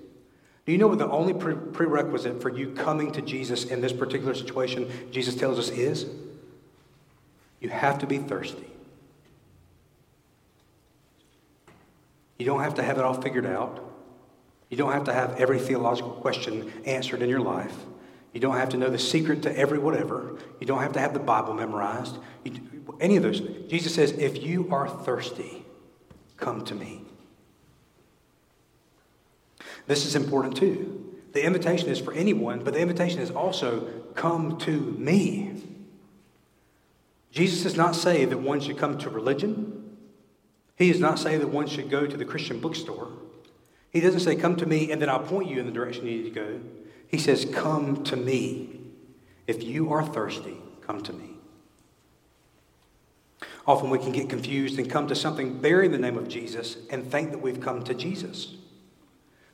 Do 0.65 0.72
you 0.72 0.77
know 0.77 0.88
what 0.88 1.00
the 1.00 1.10
only 1.10 1.34
pre- 1.34 1.56
prerequisite 1.56 2.42
for 2.42 2.50
you 2.50 2.72
coming 2.72 3.12
to 3.12 3.22
Jesus 3.22 3.65
in 3.65 3.82
this 3.82 3.92
particular 3.92 4.34
situation, 4.34 4.89
Jesus 5.12 5.36
tells 5.36 5.60
us, 5.60 5.70
is? 5.70 6.06
You 7.60 7.70
have 7.70 8.00
to 8.00 8.08
be 8.08 8.18
thirsty. 8.18 8.68
You 12.39 12.46
don't 12.46 12.62
have 12.62 12.75
to 12.75 12.84
have 12.84 12.98
it 12.98 13.03
all 13.03 13.22
figured 13.22 13.46
out. 13.46 13.93
You 14.74 14.77
don't 14.77 14.92
have 14.92 15.03
to 15.03 15.13
have 15.13 15.39
every 15.39 15.60
theological 15.60 16.10
question 16.13 16.74
answered 16.88 17.22
in 17.22 17.30
your 17.30 17.42
life. 17.42 17.75
You 18.34 18.39
don't 18.39 18.58
have 18.58 18.70
to 18.70 18.77
know 18.77 18.89
the 18.89 18.98
secret 18.98 19.44
to 19.44 19.56
every 19.56 19.77
whatever. 19.77 20.39
You 20.60 20.65
don't 20.65 20.82
have 20.82 20.94
to 20.94 21.00
have 21.00 21.13
the 21.13 21.20
Bible 21.20 21.53
memorized. 21.53 22.18
You, 22.44 22.53
any 23.00 23.15
of 23.15 23.22
those. 23.22 23.39
Jesus 23.70 23.94
says, 23.94 24.13
if 24.13 24.42
you 24.42 24.68
are 24.72 24.89
thirsty, 24.89 25.63
come 26.38 26.65
to 26.65 26.74
me. 26.74 27.03
This 29.86 30.08
is 30.08 30.15
important 30.15 30.58
too. 30.58 31.20
The 31.34 31.46
invitation 31.46 31.89
is 31.89 32.00
for 32.00 32.12
anyone, 32.12 32.63
but 32.63 32.74
the 32.74 32.80
invitation 32.80 33.20
is 33.20 33.30
also 33.30 33.88
come 34.15 34.58
to 34.62 34.72
me. 34.72 35.62
Jesus 37.30 37.62
does 37.62 37.77
not 37.77 37.96
say 37.96 38.25
that 38.25 38.39
one 38.39 38.60
should 38.60 38.80
come 38.80 38.98
to 38.98 39.12
religion. 39.12 40.00
He 40.77 40.92
does 40.92 41.00
not 41.00 41.20
say 41.20 41.38
that 41.38 41.50
one 41.50 41.68
should 41.68 41.92
go 41.92 42.08
to 42.08 42.18
the 42.18 42.25
Christian 42.25 42.60
bookstore. 42.60 43.10
He 43.94 44.02
doesn't 44.02 44.22
say, 44.22 44.36
Come 44.36 44.56
to 44.58 44.66
me 44.66 44.92
and 44.92 45.02
then 45.02 45.08
I'll 45.08 45.20
point 45.20 45.48
you 45.48 45.60
in 45.60 45.66
the 45.66 45.72
direction 45.72 46.06
you 46.08 46.24
need 46.24 46.34
to 46.34 46.40
go. 46.40 46.60
He 47.08 47.20
says, 47.20 47.46
Come 47.46 48.04
to 48.06 48.18
me. 48.18 48.82
If 49.46 49.64
you 49.64 49.94
are 49.94 50.04
thirsty, 50.04 50.58
come 50.82 51.02
to 51.04 51.14
me. 51.14 51.30
Often 53.66 53.92
we 53.92 54.00
can 54.00 54.12
get 54.12 54.30
confused 54.30 54.78
and 54.80 54.90
come 54.90 55.08
to 55.08 55.16
something 55.16 55.60
bearing 55.60 55.92
the 55.92 55.98
name 55.98 56.18
of 56.18 56.28
Jesus 56.28 56.78
and 56.90 57.10
think 57.10 57.32
that 57.32 57.42
we've 57.42 57.62
come 57.62 57.84
to 57.84 57.94
Jesus. 57.94 58.56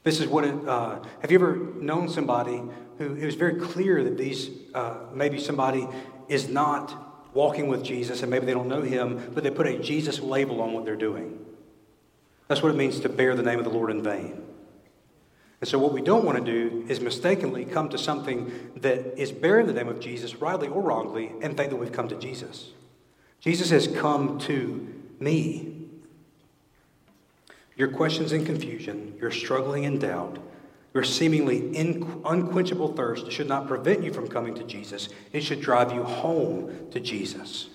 This 0.03 0.19
is 0.19 0.27
what 0.27 0.45
it, 0.45 0.67
uh, 0.67 0.99
have 1.21 1.31
you 1.31 1.37
ever 1.37 1.55
known 1.75 2.07
somebody 2.07 2.61
who 2.97 3.15
it 3.15 3.25
was 3.25 3.35
very 3.35 3.59
clear 3.59 4.03
that 4.03 4.17
these, 4.17 4.49
uh, 4.73 4.97
maybe 5.13 5.39
somebody 5.39 5.87
is 6.27 6.47
not 6.47 7.33
walking 7.33 7.67
with 7.67 7.83
Jesus 7.83 8.21
and 8.21 8.31
maybe 8.31 8.45
they 8.45 8.53
don't 8.53 8.67
know 8.67 8.81
him, 8.81 9.31
but 9.33 9.43
they 9.43 9.51
put 9.51 9.67
a 9.67 9.77
Jesus 9.77 10.19
label 10.19 10.61
on 10.61 10.73
what 10.73 10.85
they're 10.85 10.95
doing. 10.95 11.45
That's 12.49 12.63
what 12.63 12.73
it 12.73 12.77
means 12.77 12.99
to 13.01 13.09
bear 13.09 13.35
the 13.35 13.43
name 13.43 13.59
of 13.59 13.63
the 13.63 13.71
Lord 13.71 13.91
in 13.91 14.03
vain. 14.03 14.41
And 15.61 15.67
so, 15.67 15.77
what 15.77 15.93
we 15.93 16.01
don't 16.01 16.25
want 16.25 16.43
to 16.43 16.43
do 16.43 16.85
is 16.89 16.99
mistakenly 16.99 17.63
come 17.63 17.89
to 17.89 17.97
something 17.97 18.71
that 18.77 19.21
is 19.21 19.31
bearing 19.31 19.67
the 19.67 19.73
name 19.73 19.87
of 19.87 19.99
Jesus, 19.99 20.35
rightly 20.37 20.67
or 20.67 20.81
wrongly, 20.81 21.31
and 21.41 21.55
think 21.55 21.69
that 21.69 21.75
we've 21.75 21.91
come 21.91 22.07
to 22.07 22.15
Jesus. 22.15 22.71
Jesus 23.39 23.69
has 23.69 23.87
come 23.87 24.39
to 24.39 24.87
me. 25.19 25.75
Your 27.75 27.89
questions 27.89 28.31
and 28.31 28.45
confusion, 28.45 29.15
your 29.21 29.31
struggling 29.31 29.85
and 29.85 30.01
doubt, 30.01 30.39
your 30.93 31.03
seemingly 31.03 31.77
unquenchable 32.25 32.93
thirst 32.93 33.31
should 33.31 33.47
not 33.47 33.67
prevent 33.67 34.03
you 34.03 34.11
from 34.11 34.27
coming 34.27 34.55
to 34.55 34.63
Jesus. 34.63 35.09
It 35.31 35.43
should 35.43 35.61
drive 35.61 35.93
you 35.93 36.03
home 36.03 36.89
to 36.91 36.99
Jesus. 36.99 37.69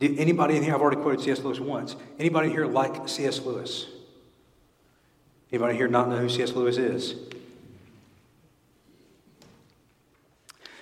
Did 0.00 0.18
anybody 0.18 0.56
in 0.56 0.62
here, 0.62 0.74
I've 0.74 0.80
already 0.80 1.00
quoted 1.00 1.20
C.S. 1.22 1.40
Lewis 1.40 1.58
once. 1.58 1.96
Anybody 2.18 2.50
here 2.50 2.66
like 2.66 3.08
C.S. 3.08 3.40
Lewis? 3.40 3.86
Anybody 5.50 5.76
here 5.76 5.88
not 5.88 6.08
know 6.08 6.18
who 6.18 6.28
C.S. 6.28 6.52
Lewis 6.52 6.76
is? 6.76 7.14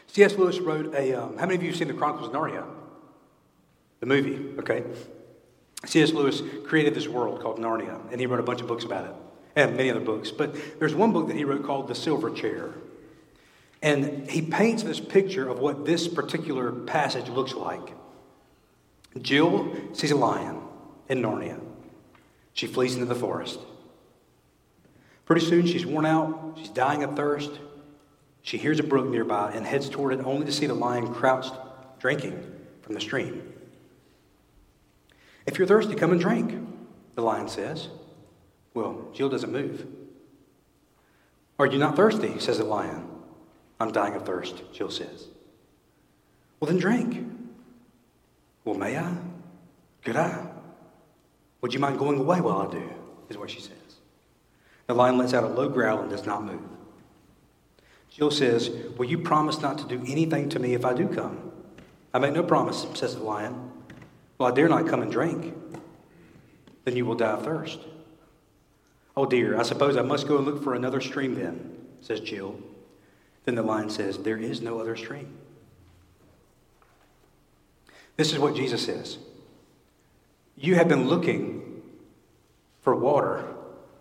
C.S. 0.09 0.35
Lewis 0.37 0.61
wrote 0.61 0.95
a. 0.95 1.15
Um, 1.15 1.37
how 1.37 1.47
many 1.47 1.57
of 1.57 1.63
you 1.63 1.69
have 1.69 1.79
seen 1.79 1.89
the 1.89 1.95
Chronicles 1.95 2.29
of 2.29 2.35
Narnia? 2.35 2.65
The 4.01 4.07
movie, 4.07 4.59
okay? 4.59 4.85
C.S. 5.85 6.13
Lewis 6.13 6.43
created 6.67 6.95
this 6.95 7.09
world 7.09 7.41
called 7.41 7.59
Narnia, 7.59 8.01
and 8.11 8.21
he 8.21 8.27
wrote 8.27 8.41
a 8.41 8.43
bunch 8.43 8.61
of 8.61 8.67
books 8.67 8.85
about 8.85 9.07
it, 9.07 9.15
and 9.55 9.77
many 9.77 9.91
other 9.91 10.01
books. 10.01 10.31
But 10.31 10.79
there's 10.79 10.95
one 10.95 11.13
book 11.13 11.29
that 11.29 11.37
he 11.37 11.45
wrote 11.45 11.65
called 11.65 11.89
The 11.89 11.95
Silver 11.95 12.31
Chair. 12.31 12.75
And 13.83 14.29
he 14.29 14.43
paints 14.43 14.83
this 14.83 15.01
picture 15.01 15.49
of 15.49 15.59
what 15.59 15.85
this 15.85 16.09
particular 16.09 16.73
passage 16.73 17.29
looks 17.29 17.55
like. 17.55 17.93
Jill 19.23 19.75
sees 19.93 20.11
a 20.11 20.17
lion 20.17 20.61
in 21.09 21.23
Narnia. 21.23 21.61
She 22.53 22.67
flees 22.67 22.95
into 22.95 23.07
the 23.07 23.15
forest. 23.15 23.61
Pretty 25.25 25.45
soon 25.45 25.67
she's 25.67 25.85
worn 25.85 26.07
out, 26.07 26.57
she's 26.57 26.69
dying 26.69 27.03
of 27.03 27.17
thirst. 27.17 27.51
She 28.43 28.59
hears 28.59 28.79
a 28.79 28.85
brook 28.85 29.09
nearby 29.09 29.53
and 29.53 29.67
heads 29.67 29.89
toward 29.89 30.15
it 30.15 30.25
only 30.25 30.47
to 30.47 30.53
see 30.53 30.67
the 30.67 30.75
lion 30.75 31.13
crouched 31.13 31.53
drinking 31.99 32.41
from 32.83 32.95
the 32.95 33.01
stream. 33.01 33.53
If 35.47 35.59
you're 35.59 35.67
thirsty, 35.67 35.95
come 35.95 36.13
and 36.13 36.21
drink, 36.21 36.55
the 37.15 37.23
lion 37.23 37.49
says. 37.49 37.89
Well, 38.75 39.09
Jill 39.13 39.29
doesn't 39.29 39.53
move. 39.53 39.87
Are 41.59 41.67
you 41.67 41.79
not 41.79 41.97
thirsty? 41.97 42.39
says 42.39 42.59
the 42.59 42.65
lion. 42.65 43.09
I'm 43.81 43.93
dying 43.93 44.15
of 44.15 44.25
thirst, 44.25 44.63
Jill 44.73 44.91
says. 44.91 45.27
Well, 46.61 46.71
then 46.71 46.79
drink. 46.79 47.36
Well, 48.67 48.75
may 48.75 48.99
I? 48.99 49.15
Could 50.05 50.17
I? 50.17 50.45
Would 51.61 51.73
you 51.73 51.79
mind 51.79 51.99
going 51.99 52.19
away 52.19 52.41
while 52.41 52.59
I 52.59 52.71
do? 52.71 52.91
Is 53.31 53.39
what 53.39 53.49
she 53.49 53.61
says. 53.61 53.73
The 54.89 54.95
lion 54.95 55.17
lets 55.17 55.33
out 55.35 55.45
a 55.45 55.49
low 55.49 55.69
growl 55.69 56.01
and 56.01 56.11
does 56.11 56.27
not 56.27 56.45
move. 56.45 56.61
Jill 58.11 58.31
says, 58.31 58.71
Will 58.99 59.07
you 59.07 59.19
promise 59.19 59.61
not 59.61 59.79
to 59.79 59.87
do 59.87 60.05
anything 60.07 60.49
to 60.49 60.59
me 60.59 60.75
if 60.75 60.85
I 60.85 60.95
do 60.95 61.09
come? 61.09 61.53
I 62.13 62.19
make 62.19 62.33
no 62.33 62.43
promise, 62.43 62.87
says 62.95 63.15
the 63.15 63.23
lion. 63.23 63.71
Well, 64.37 64.51
I 64.51 64.55
dare 64.55 64.69
not 64.69 64.89
come 64.89 65.01
and 65.01 65.13
drink. 65.13 65.55
Then 66.85 66.97
you 66.97 67.07
will 67.07 67.15
die 67.15 67.33
of 67.33 67.45
thirst. 67.45 67.79
Oh 69.17 69.27
dear, 69.27 69.59
I 69.59 69.63
suppose 69.63 69.97
I 69.97 70.03
must 70.03 70.27
go 70.27 70.39
and 70.39 70.47
look 70.47 70.63
for 70.63 70.75
another 70.75 71.01
stream 71.01 71.37
then, 71.37 71.79
says 72.01 72.21
Jill. 72.21 72.59
Then 73.45 73.55
the 73.55 73.63
lion 73.63 73.91
says, 73.91 74.19
There 74.19 74.39
is 74.39 74.61
no 74.61 74.81
other 74.81 74.97
stream. 74.97 75.37
This 78.17 78.33
is 78.33 78.39
what 78.39 78.55
Jesus 78.55 78.85
says 78.85 79.19
You 80.57 80.75
have 80.77 80.89
been 80.89 81.09
looking 81.09 81.83
for 82.81 82.95
water 82.95 83.45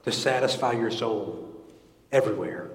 to 0.03 0.11
satisfy 0.11 0.73
your 0.73 0.91
soul 0.91 1.49
everywhere. 2.11 2.69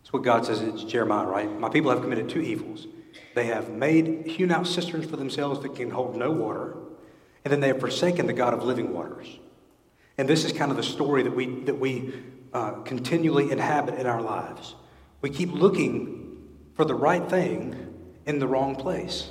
That's 0.00 0.12
what 0.12 0.22
God 0.22 0.46
says 0.46 0.60
in 0.60 0.88
Jeremiah, 0.88 1.26
right? 1.26 1.58
My 1.58 1.68
people 1.68 1.90
have 1.90 2.00
committed 2.00 2.28
two 2.28 2.40
evils. 2.40 2.86
They 3.34 3.46
have 3.46 3.70
made, 3.70 4.26
hewn 4.26 4.50
out 4.50 4.66
cisterns 4.66 5.06
for 5.06 5.16
themselves 5.16 5.60
that 5.60 5.74
can 5.74 5.90
hold 5.90 6.16
no 6.16 6.30
water, 6.30 6.76
and 7.44 7.52
then 7.52 7.60
they 7.60 7.68
have 7.68 7.80
forsaken 7.80 8.26
the 8.26 8.32
God 8.32 8.54
of 8.54 8.64
living 8.64 8.92
waters. 8.92 9.38
And 10.18 10.28
this 10.28 10.44
is 10.44 10.52
kind 10.52 10.70
of 10.70 10.76
the 10.76 10.82
story 10.82 11.22
that 11.22 11.34
we, 11.34 11.46
that 11.64 11.78
we 11.78 12.12
uh, 12.52 12.72
continually 12.82 13.50
inhabit 13.50 13.98
in 13.98 14.06
our 14.06 14.20
lives. 14.20 14.74
We 15.20 15.30
keep 15.30 15.52
looking 15.52 16.48
for 16.74 16.84
the 16.84 16.94
right 16.94 17.28
thing 17.28 17.94
in 18.26 18.38
the 18.38 18.46
wrong 18.46 18.76
place. 18.76 19.28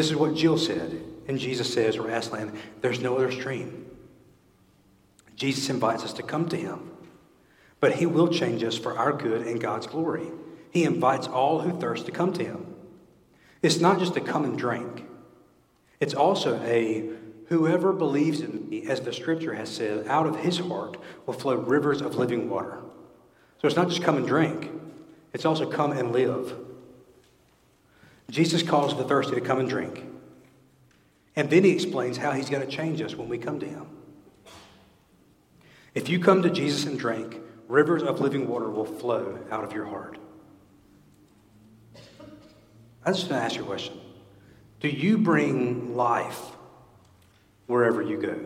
This 0.00 0.08
is 0.08 0.16
what 0.16 0.34
Jill 0.34 0.56
said. 0.56 1.04
And 1.28 1.38
Jesus 1.38 1.74
says, 1.74 1.98
or 1.98 2.08
Aslan, 2.08 2.58
there's 2.80 3.02
no 3.02 3.18
other 3.18 3.30
stream. 3.30 3.84
Jesus 5.36 5.68
invites 5.68 6.04
us 6.04 6.14
to 6.14 6.22
come 6.22 6.48
to 6.48 6.56
him. 6.56 6.90
But 7.80 7.96
he 7.96 8.06
will 8.06 8.28
change 8.28 8.64
us 8.64 8.78
for 8.78 8.96
our 8.96 9.12
good 9.12 9.46
and 9.46 9.60
God's 9.60 9.86
glory. 9.86 10.28
He 10.70 10.84
invites 10.84 11.26
all 11.26 11.60
who 11.60 11.78
thirst 11.78 12.06
to 12.06 12.12
come 12.12 12.32
to 12.32 12.42
him. 12.42 12.74
It's 13.60 13.78
not 13.78 13.98
just 13.98 14.14
to 14.14 14.22
come 14.22 14.46
and 14.46 14.56
drink, 14.56 15.04
it's 16.00 16.14
also 16.14 16.58
a 16.62 17.10
whoever 17.48 17.92
believes 17.92 18.40
in 18.40 18.70
me, 18.70 18.86
as 18.86 19.02
the 19.02 19.12
scripture 19.12 19.52
has 19.52 19.68
said, 19.68 20.08
out 20.08 20.26
of 20.26 20.36
his 20.36 20.60
heart 20.60 20.96
will 21.26 21.34
flow 21.34 21.56
rivers 21.56 22.00
of 22.00 22.14
living 22.14 22.48
water. 22.48 22.78
So 23.60 23.66
it's 23.66 23.76
not 23.76 23.90
just 23.90 24.02
come 24.02 24.16
and 24.16 24.26
drink, 24.26 24.70
it's 25.34 25.44
also 25.44 25.70
come 25.70 25.92
and 25.92 26.10
live. 26.10 26.56
Jesus 28.30 28.62
calls 28.62 28.96
the 28.96 29.04
thirsty 29.04 29.34
to 29.34 29.40
come 29.40 29.58
and 29.58 29.68
drink. 29.68 30.04
And 31.36 31.50
then 31.50 31.64
he 31.64 31.70
explains 31.70 32.16
how 32.16 32.32
he's 32.32 32.48
going 32.48 32.66
to 32.66 32.70
change 32.70 33.02
us 33.02 33.14
when 33.14 33.28
we 33.28 33.38
come 33.38 33.60
to 33.60 33.66
him. 33.66 33.86
If 35.94 36.08
you 36.08 36.20
come 36.20 36.42
to 36.42 36.50
Jesus 36.50 36.86
and 36.86 36.98
drink, 36.98 37.40
rivers 37.68 38.02
of 38.02 38.20
living 38.20 38.48
water 38.48 38.70
will 38.70 38.84
flow 38.84 39.38
out 39.50 39.64
of 39.64 39.72
your 39.72 39.86
heart. 39.86 40.18
I 43.04 43.12
just 43.12 43.30
want 43.30 43.40
to 43.40 43.44
ask 43.44 43.56
you 43.56 43.62
a 43.62 43.66
question. 43.66 43.98
Do 44.80 44.88
you 44.88 45.18
bring 45.18 45.96
life 45.96 46.40
wherever 47.66 48.02
you 48.02 48.20
go? 48.20 48.38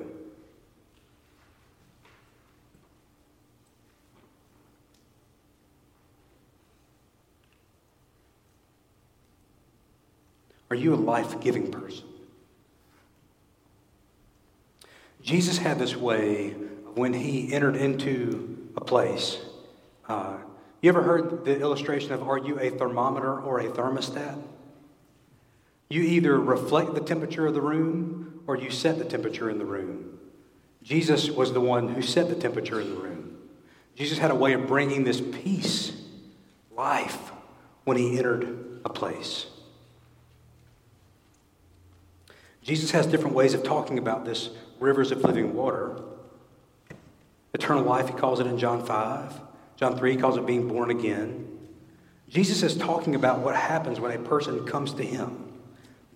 Are 10.74 10.76
you 10.76 10.92
a 10.92 10.96
life 10.96 11.40
giving 11.40 11.70
person? 11.70 12.02
Jesus 15.22 15.56
had 15.56 15.78
this 15.78 15.94
way 15.94 16.50
when 16.96 17.12
he 17.12 17.52
entered 17.54 17.76
into 17.76 18.72
a 18.76 18.80
place. 18.80 19.38
Uh, 20.08 20.38
you 20.80 20.88
ever 20.88 21.04
heard 21.04 21.44
the 21.44 21.60
illustration 21.60 22.10
of 22.10 22.28
are 22.28 22.38
you 22.38 22.58
a 22.58 22.70
thermometer 22.70 23.40
or 23.40 23.60
a 23.60 23.68
thermostat? 23.68 24.36
You 25.90 26.02
either 26.02 26.40
reflect 26.40 26.94
the 26.94 27.00
temperature 27.00 27.46
of 27.46 27.54
the 27.54 27.62
room 27.62 28.40
or 28.48 28.56
you 28.56 28.72
set 28.72 28.98
the 28.98 29.04
temperature 29.04 29.48
in 29.48 29.58
the 29.58 29.64
room. 29.64 30.18
Jesus 30.82 31.30
was 31.30 31.52
the 31.52 31.60
one 31.60 31.94
who 31.94 32.02
set 32.02 32.28
the 32.28 32.34
temperature 32.34 32.80
in 32.80 32.90
the 32.92 33.00
room. 33.00 33.38
Jesus 33.94 34.18
had 34.18 34.32
a 34.32 34.34
way 34.34 34.54
of 34.54 34.66
bringing 34.66 35.04
this 35.04 35.20
peace, 35.20 35.92
life, 36.76 37.30
when 37.84 37.96
he 37.96 38.18
entered 38.18 38.80
a 38.84 38.88
place. 38.88 39.46
Jesus 42.64 42.90
has 42.92 43.06
different 43.06 43.36
ways 43.36 43.52
of 43.52 43.62
talking 43.62 43.98
about 43.98 44.24
this 44.24 44.48
rivers 44.80 45.12
of 45.12 45.22
living 45.22 45.54
water. 45.54 46.00
Eternal 47.52 47.84
life, 47.84 48.08
he 48.08 48.14
calls 48.14 48.40
it 48.40 48.46
in 48.46 48.58
John 48.58 48.84
5. 48.84 49.34
John 49.76 49.98
3 49.98 50.16
calls 50.16 50.38
it 50.38 50.46
being 50.46 50.66
born 50.66 50.90
again. 50.90 51.58
Jesus 52.28 52.62
is 52.62 52.76
talking 52.76 53.14
about 53.14 53.40
what 53.40 53.54
happens 53.54 54.00
when 54.00 54.12
a 54.12 54.18
person 54.18 54.66
comes 54.66 54.94
to 54.94 55.04
him. 55.04 55.52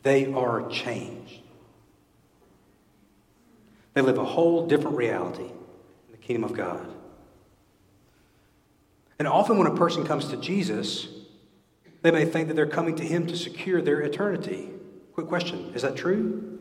They 0.02 0.32
are 0.32 0.66
changed. 0.68 1.42
They 3.92 4.00
live 4.00 4.16
a 4.16 4.24
whole 4.24 4.66
different 4.66 4.96
reality 4.96 5.44
in 5.44 6.12
the 6.12 6.16
kingdom 6.16 6.44
of 6.44 6.56
God. 6.56 6.88
And 9.18 9.28
often 9.28 9.58
when 9.58 9.66
a 9.66 9.76
person 9.76 10.06
comes 10.06 10.28
to 10.28 10.36
Jesus, 10.38 11.08
they 12.00 12.10
may 12.10 12.24
think 12.24 12.48
that 12.48 12.54
they're 12.54 12.66
coming 12.66 12.96
to 12.96 13.04
him 13.04 13.26
to 13.26 13.36
secure 13.36 13.82
their 13.82 14.00
eternity 14.00 14.70
Quick 15.18 15.26
question 15.26 15.72
Is 15.74 15.82
that 15.82 15.96
true? 15.96 16.60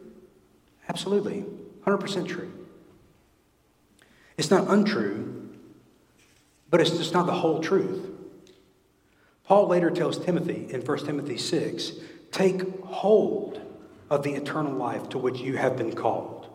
Absolutely. 0.89 1.45
100% 1.85 2.27
true. 2.27 2.51
It's 4.35 4.49
not 4.49 4.67
untrue, 4.67 5.51
but 6.67 6.81
it's 6.81 6.89
just 6.89 7.13
not 7.13 7.27
the 7.27 7.33
whole 7.33 7.61
truth. 7.61 8.09
Paul 9.43 9.67
later 9.67 9.91
tells 9.91 10.17
Timothy 10.17 10.65
in 10.71 10.81
1 10.81 11.05
Timothy 11.05 11.37
6 11.37 11.91
take 12.31 12.83
hold 12.83 13.61
of 14.09 14.23
the 14.23 14.33
eternal 14.33 14.73
life 14.73 15.07
to 15.09 15.19
which 15.19 15.37
you 15.37 15.57
have 15.57 15.77
been 15.77 15.93
called. 15.93 16.47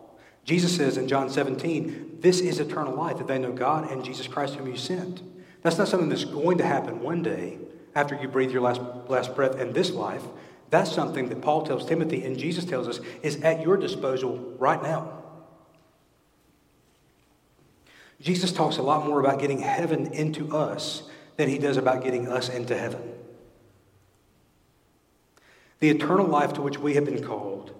Jesus 0.43 0.75
says 0.75 0.97
in 0.97 1.07
John 1.07 1.29
17, 1.29 2.17
This 2.19 2.41
is 2.41 2.59
eternal 2.59 2.95
life, 2.95 3.17
that 3.19 3.27
they 3.27 3.39
know 3.39 3.53
God 3.53 3.89
and 3.89 4.03
Jesus 4.03 4.27
Christ 4.27 4.55
whom 4.55 4.67
you 4.67 4.75
sent. 4.75 5.21
That's 5.61 5.77
not 5.77 5.87
something 5.87 6.09
that's 6.09 6.25
going 6.25 6.57
to 6.57 6.65
happen 6.65 7.01
one 7.01 7.23
day 7.23 7.59
after 7.95 8.19
you 8.21 8.27
breathe 8.27 8.51
your 8.51 8.61
last, 8.61 8.81
last 9.07 9.33
breath 9.37 9.57
in 9.57 9.71
this 9.71 9.91
life. 9.91 10.23
That's 10.73 10.91
something 10.91 11.29
that 11.29 11.39
Paul 11.39 11.67
tells 11.67 11.85
Timothy 11.85 12.25
and 12.25 12.35
Jesus 12.35 12.65
tells 12.65 12.87
us 12.87 12.99
is 13.21 13.39
at 13.43 13.61
your 13.61 13.77
disposal 13.77 14.55
right 14.57 14.81
now. 14.81 15.21
Jesus 18.19 18.51
talks 18.51 18.77
a 18.77 18.81
lot 18.81 19.05
more 19.05 19.19
about 19.19 19.37
getting 19.37 19.59
heaven 19.59 20.07
into 20.15 20.51
us 20.51 21.03
than 21.37 21.47
he 21.47 21.59
does 21.59 21.77
about 21.77 22.03
getting 22.03 22.27
us 22.27 22.49
into 22.49 22.75
heaven. 22.75 23.03
The 25.79 25.91
eternal 25.91 26.25
life 26.25 26.53
to 26.53 26.63
which 26.63 26.79
we 26.79 26.95
have 26.95 27.05
been 27.05 27.23
called, 27.23 27.75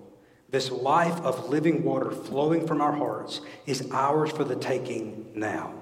this 0.51 0.69
life 0.69 1.19
of 1.21 1.49
living 1.49 1.83
water 1.83 2.11
flowing 2.11 2.67
from 2.67 2.79
our 2.79 2.93
hearts, 2.93 3.41
is 3.65 3.89
ours 3.91 4.29
for 4.29 4.43
the 4.43 4.55
taking 4.55 5.31
now. 5.33 5.73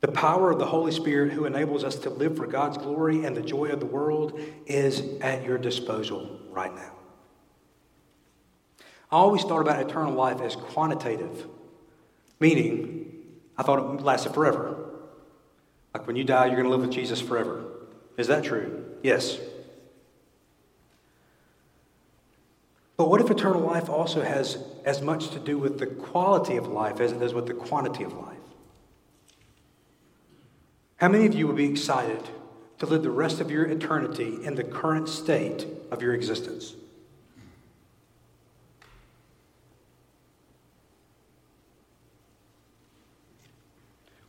The 0.00 0.12
power 0.12 0.50
of 0.50 0.58
the 0.58 0.66
Holy 0.66 0.92
Spirit, 0.92 1.32
who 1.32 1.44
enables 1.44 1.82
us 1.82 1.96
to 1.96 2.10
live 2.10 2.36
for 2.36 2.46
God's 2.46 2.78
glory 2.78 3.24
and 3.24 3.36
the 3.36 3.42
joy 3.42 3.66
of 3.66 3.80
the 3.80 3.86
world, 3.86 4.38
is 4.66 5.02
at 5.20 5.44
your 5.44 5.58
disposal 5.58 6.38
right 6.50 6.72
now. 6.72 6.92
I 9.10 9.16
always 9.16 9.42
thought 9.42 9.60
about 9.60 9.80
eternal 9.80 10.12
life 10.12 10.40
as 10.40 10.54
quantitative, 10.54 11.46
meaning 12.38 13.24
I 13.56 13.62
thought 13.62 13.78
it 13.78 14.02
lasted 14.02 14.34
forever. 14.34 14.76
Like 15.94 16.06
when 16.06 16.14
you 16.14 16.24
die, 16.24 16.46
you're 16.46 16.56
going 16.56 16.66
to 16.66 16.70
live 16.70 16.82
with 16.82 16.92
Jesus 16.92 17.20
forever. 17.20 17.64
Is 18.16 18.28
that 18.28 18.44
true? 18.44 18.84
Yes. 19.02 19.38
But 22.96 23.08
what 23.08 23.20
if 23.20 23.30
eternal 23.30 23.62
life 23.62 23.88
also 23.88 24.22
has 24.22 24.62
as 24.84 25.00
much 25.00 25.30
to 25.30 25.38
do 25.38 25.56
with 25.56 25.78
the 25.78 25.86
quality 25.86 26.56
of 26.56 26.66
life 26.66 27.00
as 27.00 27.12
it 27.12 27.20
does 27.20 27.32
with 27.32 27.46
the 27.46 27.54
quantity 27.54 28.04
of 28.04 28.12
life? 28.12 28.37
How 30.98 31.08
many 31.08 31.26
of 31.26 31.34
you 31.34 31.46
would 31.46 31.54
be 31.54 31.70
excited 31.70 32.28
to 32.80 32.86
live 32.86 33.04
the 33.04 33.10
rest 33.10 33.40
of 33.40 33.52
your 33.52 33.64
eternity 33.64 34.38
in 34.42 34.56
the 34.56 34.64
current 34.64 35.08
state 35.08 35.64
of 35.92 36.02
your 36.02 36.12
existence? 36.12 36.74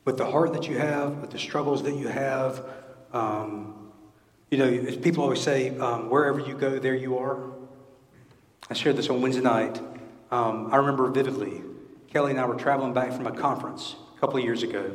With 0.05 0.17
the 0.17 0.29
heart 0.29 0.53
that 0.53 0.67
you 0.67 0.77
have, 0.77 1.17
with 1.17 1.31
the 1.31 1.39
struggles 1.39 1.81
that 1.83 1.95
you 1.95 2.07
have, 2.07 2.63
um, 3.13 3.91
you 4.51 4.59
know, 4.59 4.95
people 5.01 5.23
always 5.23 5.41
say, 5.41 5.75
um, 5.79 6.11
wherever 6.11 6.39
you 6.39 6.55
go, 6.55 6.77
there 6.77 6.95
you 6.95 7.17
are. 7.17 7.51
I 8.69 8.75
shared 8.75 8.95
this 8.95 9.09
on 9.09 9.23
Wednesday 9.23 9.41
night. 9.41 9.79
Um, 10.29 10.69
I 10.71 10.77
remember 10.77 11.09
vividly, 11.09 11.63
Kelly 12.11 12.29
and 12.29 12.39
I 12.39 12.45
were 12.45 12.55
traveling 12.55 12.93
back 12.93 13.11
from 13.11 13.25
a 13.25 13.31
conference 13.31 13.95
a 14.15 14.19
couple 14.19 14.37
of 14.37 14.43
years 14.43 14.61
ago. 14.61 14.91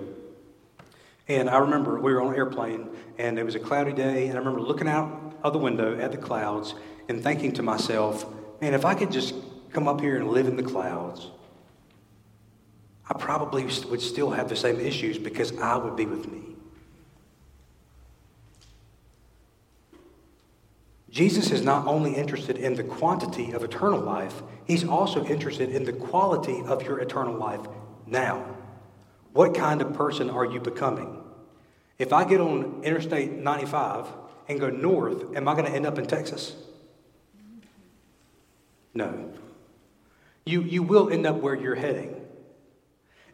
And 1.29 1.49
I 1.49 1.59
remember 1.59 1.99
we 1.99 2.13
were 2.13 2.21
on 2.21 2.33
an 2.33 2.37
airplane 2.37 2.89
and 3.19 3.39
it 3.39 3.45
was 3.45 3.55
a 3.55 3.61
cloudy 3.61 3.93
day, 3.93 4.27
and 4.27 4.35
I 4.35 4.39
remember 4.39 4.61
looking 4.61 4.89
out 4.89 5.35
of 5.43 5.53
the 5.53 5.59
window 5.59 5.99
at 5.99 6.11
the 6.11 6.19
clouds 6.19 6.75
and 7.09 7.23
thinking 7.23 7.53
to 7.53 7.63
myself, 7.63 8.27
man, 8.61 8.75
if 8.75 8.85
I 8.85 8.95
could 8.95 9.11
just 9.11 9.35
come 9.73 9.89
up 9.89 10.01
here 10.01 10.17
and 10.17 10.29
live 10.31 10.47
in 10.47 10.57
the 10.57 10.63
clouds, 10.63 11.31
I 13.09 13.15
probably 13.15 13.65
would 13.65 14.01
still 14.01 14.31
have 14.31 14.49
the 14.49 14.57
same 14.57 14.81
issues 14.81 15.19
because 15.19 15.57
I 15.59 15.77
would 15.77 15.97
be 15.97 16.07
with 16.07 16.31
me. 16.31 16.41
Jesus 21.11 21.53
is 21.53 21.63
not 21.63 21.87
only 21.87 22.15
interested 22.15 22.57
in 22.57 22.75
the 22.75 22.83
quantity 22.83 23.53
of 23.53 23.63
eternal 23.63 24.01
life, 24.01 24.43
he's 24.65 24.85
also 24.85 25.25
interested 25.27 25.71
in 25.71 25.85
the 25.85 25.93
quality 25.93 26.61
of 26.67 26.83
your 26.83 26.99
eternal 26.99 27.35
life 27.35 27.61
now. 28.07 28.54
What 29.35 29.53
kind 29.53 29.83
of 29.83 29.93
person 29.95 30.31
are 30.31 30.45
you 30.45 30.61
becoming? 30.61 31.21
If 31.99 32.13
I 32.13 32.25
get 32.25 32.41
on 32.41 32.83
Interstate 32.85 33.33
95 33.33 34.07
and 34.49 34.61
go 34.61 34.71
north, 34.71 35.37
am 35.37 35.49
I 35.49 35.55
going 35.55 35.67
to 35.67 35.73
end 35.73 35.87
up 35.87 35.99
in 35.99 36.07
Texas? 36.07 36.55
No. 38.95 39.33
You, 40.47 40.63
you 40.63 40.85
will 40.85 41.11
end 41.11 41.27
up 41.27 41.37
where 41.37 41.57
you're 41.57 41.75
heading. 41.75 42.25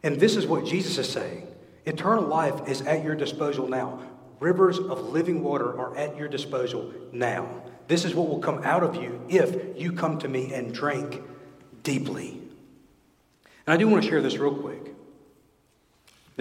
And 0.01 0.19
this 0.19 0.35
is 0.35 0.47
what 0.47 0.65
Jesus 0.65 0.97
is 0.97 1.07
saying 1.07 1.47
eternal 1.85 2.25
life 2.25 2.67
is 2.67 2.81
at 2.81 3.03
your 3.03 3.15
disposal 3.15 3.67
now. 3.67 3.99
Rivers 4.39 4.79
of 4.79 5.09
living 5.09 5.43
water 5.43 5.77
are 5.79 5.95
at 5.95 6.17
your 6.17 6.27
disposal 6.27 6.91
now. 7.11 7.61
This 7.87 8.05
is 8.05 8.15
what 8.15 8.27
will 8.27 8.39
come 8.39 8.63
out 8.63 8.81
of 8.81 8.95
you 8.95 9.21
if 9.29 9.79
you 9.79 9.91
come 9.91 10.17
to 10.19 10.27
me 10.27 10.51
and 10.51 10.73
drink 10.73 11.21
deeply. 11.83 12.41
And 13.67 13.73
I 13.75 13.77
do 13.77 13.87
want 13.87 14.03
to 14.03 14.09
share 14.09 14.21
this 14.21 14.37
real 14.37 14.55
quick. 14.55 14.90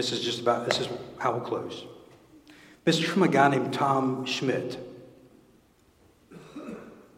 This 0.01 0.13
is 0.13 0.21
just 0.21 0.41
about, 0.41 0.65
this 0.65 0.81
is 0.81 0.89
how 1.19 1.33
we'll 1.33 1.43
close. 1.43 1.85
This 2.87 2.99
is 2.99 3.05
from 3.05 3.23
a 3.23 3.29
guy 3.29 3.51
named 3.51 3.75
Tom 3.75 4.25
Schmidt. 4.25 4.79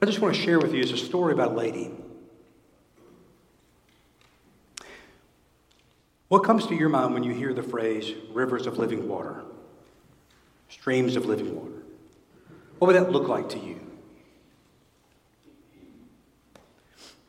I 0.03 0.05
just 0.05 0.19
want 0.19 0.35
to 0.35 0.43
share 0.43 0.59
with 0.59 0.75
you 0.75 0.83
is 0.83 0.91
a 0.91 0.97
story 0.97 1.33
about 1.33 1.53
a 1.53 1.55
lady. 1.55 1.93
What 6.27 6.41
comes 6.41 6.67
to 6.67 6.75
your 6.75 6.89
mind 6.89 7.15
when 7.15 7.23
you 7.23 7.33
hear 7.33 7.55
the 7.55 7.63
phrase 7.63 8.15
rivers 8.33 8.67
of 8.67 8.79
living 8.79 9.09
water, 9.09 9.45
streams 10.69 11.15
of 11.15 11.27
living 11.27 11.55
water? 11.55 11.85
What 12.81 12.89
would 12.89 12.97
that 12.97 13.13
look 13.13 13.29
like 13.29 13.49
to 13.51 13.61
you? 13.61 13.79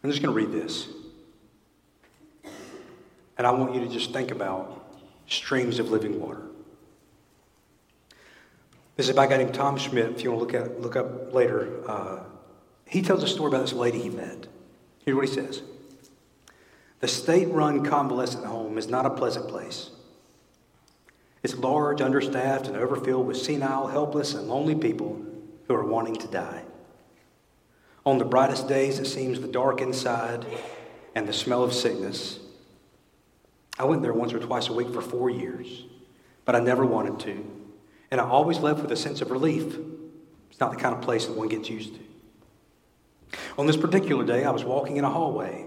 I'm 0.04 0.10
just 0.10 0.24
going 0.24 0.36
to 0.36 0.36
read 0.36 0.52
this. 0.52 0.88
And 3.38 3.46
I 3.46 3.52
want 3.52 3.76
you 3.76 3.82
to 3.82 3.88
just 3.88 4.12
think 4.14 4.32
about 4.32 4.83
streams 5.34 5.80
of 5.80 5.90
living 5.90 6.20
water. 6.20 6.42
This 8.96 9.10
is 9.10 9.16
by 9.16 9.26
a 9.26 9.30
guy 9.30 9.38
named 9.38 9.54
Tom 9.54 9.78
Schmidt. 9.78 10.12
If 10.12 10.24
you 10.24 10.32
want 10.32 10.50
to 10.50 10.60
look, 10.60 10.68
at, 10.68 10.82
look 10.82 10.96
up 10.96 11.34
later, 11.34 11.82
uh, 11.90 12.20
he 12.88 13.02
tells 13.02 13.24
a 13.24 13.28
story 13.28 13.50
about 13.50 13.62
this 13.62 13.74
lady 13.74 14.00
he 14.00 14.10
met. 14.10 14.48
Here's 15.04 15.16
what 15.16 15.28
he 15.28 15.34
says 15.34 15.64
The 17.00 17.08
state 17.08 17.50
run 17.50 17.84
convalescent 17.84 18.46
home 18.46 18.78
is 18.78 18.88
not 18.88 19.06
a 19.06 19.10
pleasant 19.10 19.48
place. 19.48 19.90
It's 21.42 21.56
large, 21.56 22.00
understaffed, 22.02 22.68
and 22.68 22.78
overfilled 22.78 23.28
with 23.28 23.36
senile, 23.36 23.88
helpless, 23.88 24.34
and 24.34 24.48
lonely 24.48 24.76
people 24.76 25.22
who 25.68 25.76
are 25.76 25.84
wanting 25.84 26.16
to 26.16 26.28
die. 26.28 26.64
On 28.06 28.18
the 28.18 28.26
brightest 28.26 28.68
days, 28.68 29.00
it 29.00 29.08
seems 29.08 29.42
the 29.42 29.48
dark 29.48 29.82
inside 29.82 30.46
and 31.16 31.28
the 31.28 31.34
smell 31.34 31.64
of 31.64 31.74
sickness 31.74 32.40
I 33.78 33.86
went 33.86 34.02
there 34.02 34.14
once 34.14 34.34
or 34.34 34.40
twice 34.40 34.70
a 34.70 34.74
week 34.74 34.90
for 34.90 35.02
four 35.02 35.30
years, 35.30 35.86
but 36.46 36.56
I 36.56 36.60
never 36.60 36.86
wanted 36.86 37.20
to. 37.22 37.46
And 38.12 38.22
I 38.22 38.26
always 38.26 38.60
left 38.60 38.82
with 38.82 38.92
a 38.92 38.96
sense 38.96 39.22
of 39.22 39.32
relief. 39.32 39.76
It's 40.52 40.60
not 40.60 40.72
the 40.72 40.78
kind 40.78 40.96
of 40.96 41.02
place 41.02 41.26
that 41.26 41.36
one 41.36 41.48
gets 41.48 41.70
used 41.70 41.96
to. 41.96 43.40
On 43.58 43.66
this 43.66 43.78
particular 43.78 44.24
day, 44.24 44.44
I 44.44 44.52
was 44.52 44.64
walking 44.64 44.98
in 44.98 45.04
a 45.04 45.10
hallway 45.10 45.66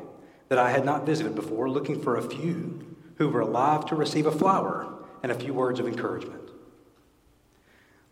that 0.48 0.58
I 0.58 0.70
had 0.70 0.84
not 0.84 1.04
visited 1.04 1.34
before, 1.34 1.68
looking 1.68 2.00
for 2.00 2.16
a 2.16 2.22
few 2.22 2.96
who 3.16 3.28
were 3.28 3.40
alive 3.40 3.86
to 3.86 3.96
receive 3.96 4.26
a 4.26 4.32
flower 4.32 4.92
and 5.22 5.32
a 5.32 5.34
few 5.34 5.52
words 5.52 5.80
of 5.80 5.88
encouragement. 5.88 6.42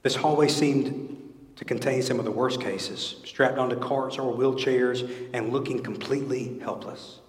This 0.02 0.16
hallway 0.16 0.48
seemed 0.48 1.20
to 1.56 1.64
contain 1.64 2.02
some 2.02 2.18
of 2.18 2.24
the 2.24 2.30
worst 2.32 2.60
cases, 2.60 3.16
strapped 3.24 3.58
onto 3.58 3.76
carts 3.76 4.18
or 4.18 4.34
wheelchairs 4.34 5.28
and 5.32 5.52
looking 5.52 5.82
completely 5.82 6.58
helpless. 6.58 7.20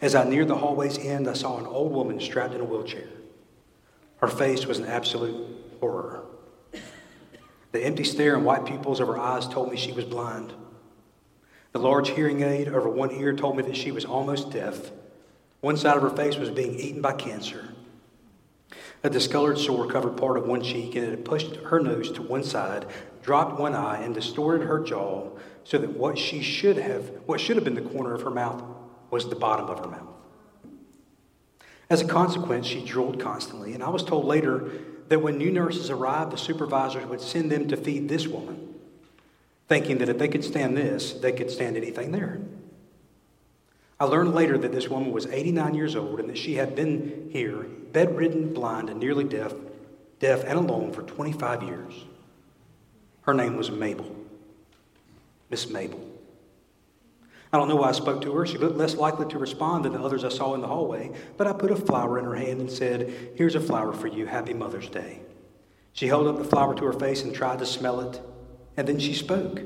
As 0.00 0.14
I 0.14 0.24
neared 0.24 0.48
the 0.48 0.56
hallway's 0.56 0.98
end, 0.98 1.28
I 1.28 1.34
saw 1.34 1.58
an 1.58 1.66
old 1.66 1.92
woman 1.92 2.20
strapped 2.20 2.54
in 2.54 2.60
a 2.60 2.64
wheelchair. 2.64 3.08
Her 4.18 4.28
face 4.28 4.66
was 4.66 4.78
an 4.78 4.86
absolute 4.86 5.46
horror. 5.80 6.24
The 7.72 7.84
empty 7.84 8.04
stare 8.04 8.34
and 8.34 8.44
white 8.44 8.64
pupils 8.64 9.00
of 9.00 9.08
her 9.08 9.18
eyes 9.18 9.46
told 9.46 9.70
me 9.70 9.76
she 9.76 9.92
was 9.92 10.04
blind. 10.04 10.52
The 11.72 11.78
large 11.78 12.10
hearing 12.10 12.42
aid 12.42 12.68
over 12.68 12.88
one 12.88 13.12
ear 13.12 13.32
told 13.32 13.56
me 13.56 13.62
that 13.62 13.76
she 13.76 13.92
was 13.92 14.04
almost 14.04 14.50
deaf. 14.50 14.90
One 15.60 15.76
side 15.76 15.96
of 15.96 16.02
her 16.02 16.10
face 16.10 16.36
was 16.36 16.50
being 16.50 16.74
eaten 16.74 17.00
by 17.00 17.12
cancer. 17.12 17.74
A 19.02 19.10
discolored 19.10 19.58
sore 19.58 19.86
covered 19.86 20.16
part 20.16 20.36
of 20.36 20.46
one 20.46 20.62
cheek, 20.62 20.94
and 20.94 21.04
it 21.04 21.10
had 21.10 21.24
pushed 21.24 21.56
her 21.56 21.80
nose 21.80 22.10
to 22.12 22.22
one 22.22 22.42
side, 22.42 22.86
dropped 23.22 23.58
one 23.58 23.74
eye, 23.74 24.02
and 24.02 24.14
distorted 24.14 24.66
her 24.66 24.80
jaw 24.80 25.30
so 25.64 25.78
that 25.78 25.96
what 25.96 26.18
she 26.18 26.42
should 26.42 26.76
have, 26.76 27.10
what 27.26 27.40
should 27.40 27.56
have 27.56 27.64
been 27.64 27.74
the 27.74 27.80
corner 27.80 28.14
of 28.14 28.22
her 28.22 28.30
mouth, 28.30 28.62
was 29.10 29.28
the 29.28 29.36
bottom 29.36 29.66
of 29.66 29.78
her 29.80 29.88
mouth. 29.88 30.06
As 31.88 32.00
a 32.00 32.06
consequence, 32.06 32.66
she 32.66 32.84
drooled 32.84 33.18
constantly, 33.20 33.72
and 33.74 33.82
I 33.82 33.88
was 33.88 34.04
told 34.04 34.24
later 34.24 34.70
that 35.08 35.20
when 35.20 35.38
new 35.38 35.50
nurses 35.50 35.90
arrived, 35.90 36.30
the 36.30 36.38
supervisors 36.38 37.04
would 37.06 37.20
send 37.20 37.50
them 37.50 37.66
to 37.68 37.76
feed 37.76 38.08
this 38.08 38.28
woman. 38.28 38.66
thinking 39.68 39.98
that 39.98 40.08
if 40.08 40.18
they 40.18 40.26
could 40.26 40.42
stand 40.42 40.76
this, 40.76 41.12
they 41.12 41.30
could 41.30 41.48
stand 41.48 41.76
anything 41.76 42.10
there. 42.10 42.40
I 44.00 44.04
learned 44.04 44.34
later 44.34 44.58
that 44.58 44.72
this 44.72 44.88
woman 44.88 45.12
was 45.12 45.26
89 45.26 45.74
years 45.74 45.94
old 45.94 46.18
and 46.18 46.28
that 46.28 46.38
she 46.38 46.54
had 46.54 46.74
been 46.74 47.28
here, 47.30 47.66
bedridden, 47.92 48.52
blind, 48.52 48.90
and 48.90 48.98
nearly 48.98 49.22
deaf, 49.22 49.54
deaf 50.18 50.42
and 50.42 50.58
alone 50.58 50.92
for 50.92 51.02
25 51.02 51.62
years. 51.62 52.04
Her 53.22 53.32
name 53.34 53.56
was 53.56 53.70
Mabel. 53.70 54.16
Miss 55.50 55.70
Mabel. 55.70 56.09
I 57.52 57.58
don't 57.58 57.68
know 57.68 57.76
why 57.76 57.88
I 57.88 57.92
spoke 57.92 58.22
to 58.22 58.32
her. 58.34 58.46
She 58.46 58.58
looked 58.58 58.76
less 58.76 58.94
likely 58.94 59.26
to 59.26 59.38
respond 59.38 59.84
than 59.84 59.92
the 59.92 60.00
others 60.00 60.24
I 60.24 60.28
saw 60.28 60.54
in 60.54 60.60
the 60.60 60.68
hallway, 60.68 61.10
but 61.36 61.48
I 61.48 61.52
put 61.52 61.72
a 61.72 61.76
flower 61.76 62.18
in 62.18 62.24
her 62.24 62.36
hand 62.36 62.60
and 62.60 62.70
said, 62.70 63.32
Here's 63.34 63.56
a 63.56 63.60
flower 63.60 63.92
for 63.92 64.06
you. 64.06 64.26
Happy 64.26 64.54
Mother's 64.54 64.88
Day. 64.88 65.20
She 65.92 66.06
held 66.06 66.28
up 66.28 66.38
the 66.38 66.44
flower 66.44 66.76
to 66.76 66.84
her 66.84 66.92
face 66.92 67.22
and 67.22 67.34
tried 67.34 67.58
to 67.58 67.66
smell 67.66 68.00
it, 68.00 68.20
and 68.76 68.86
then 68.86 69.00
she 69.00 69.14
spoke. 69.14 69.62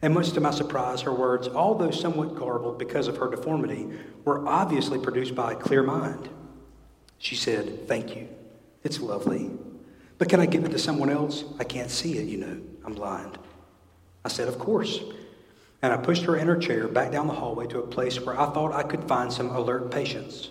And 0.00 0.14
much 0.14 0.32
to 0.32 0.40
my 0.40 0.50
surprise, 0.50 1.02
her 1.02 1.12
words, 1.12 1.46
although 1.46 1.90
somewhat 1.90 2.34
garbled 2.34 2.78
because 2.78 3.06
of 3.06 3.18
her 3.18 3.28
deformity, 3.30 3.86
were 4.24 4.48
obviously 4.48 4.98
produced 4.98 5.34
by 5.34 5.52
a 5.52 5.56
clear 5.56 5.82
mind. 5.82 6.30
She 7.18 7.36
said, 7.36 7.86
Thank 7.86 8.16
you. 8.16 8.28
It's 8.82 8.98
lovely. 8.98 9.50
But 10.16 10.30
can 10.30 10.40
I 10.40 10.46
give 10.46 10.64
it 10.64 10.70
to 10.70 10.78
someone 10.78 11.10
else? 11.10 11.44
I 11.58 11.64
can't 11.64 11.90
see 11.90 12.16
it, 12.16 12.26
you 12.26 12.38
know. 12.38 12.60
I'm 12.82 12.94
blind. 12.94 13.38
I 14.24 14.28
said, 14.28 14.48
Of 14.48 14.58
course 14.58 15.00
and 15.82 15.92
I 15.92 15.96
pushed 15.96 16.24
her 16.24 16.36
in 16.36 16.46
her 16.46 16.56
chair 16.56 16.88
back 16.88 17.10
down 17.10 17.26
the 17.26 17.32
hallway 17.34 17.66
to 17.68 17.78
a 17.78 17.86
place 17.86 18.20
where 18.20 18.38
I 18.38 18.46
thought 18.46 18.72
I 18.72 18.82
could 18.82 19.04
find 19.04 19.32
some 19.32 19.50
alert 19.50 19.90
patients. 19.90 20.50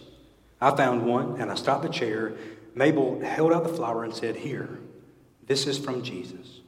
I 0.59 0.75
found 0.75 1.05
one 1.05 1.39
and 1.39 1.51
I 1.51 1.55
stopped 1.55 1.83
the 1.83 1.89
chair. 1.89 2.33
Mabel 2.73 3.19
held 3.21 3.53
out 3.53 3.63
the 3.63 3.73
flower 3.73 4.03
and 4.03 4.13
said, 4.13 4.35
Here, 4.35 4.79
this 5.45 5.67
is 5.67 5.77
from 5.77 6.03
Jesus. 6.03 6.61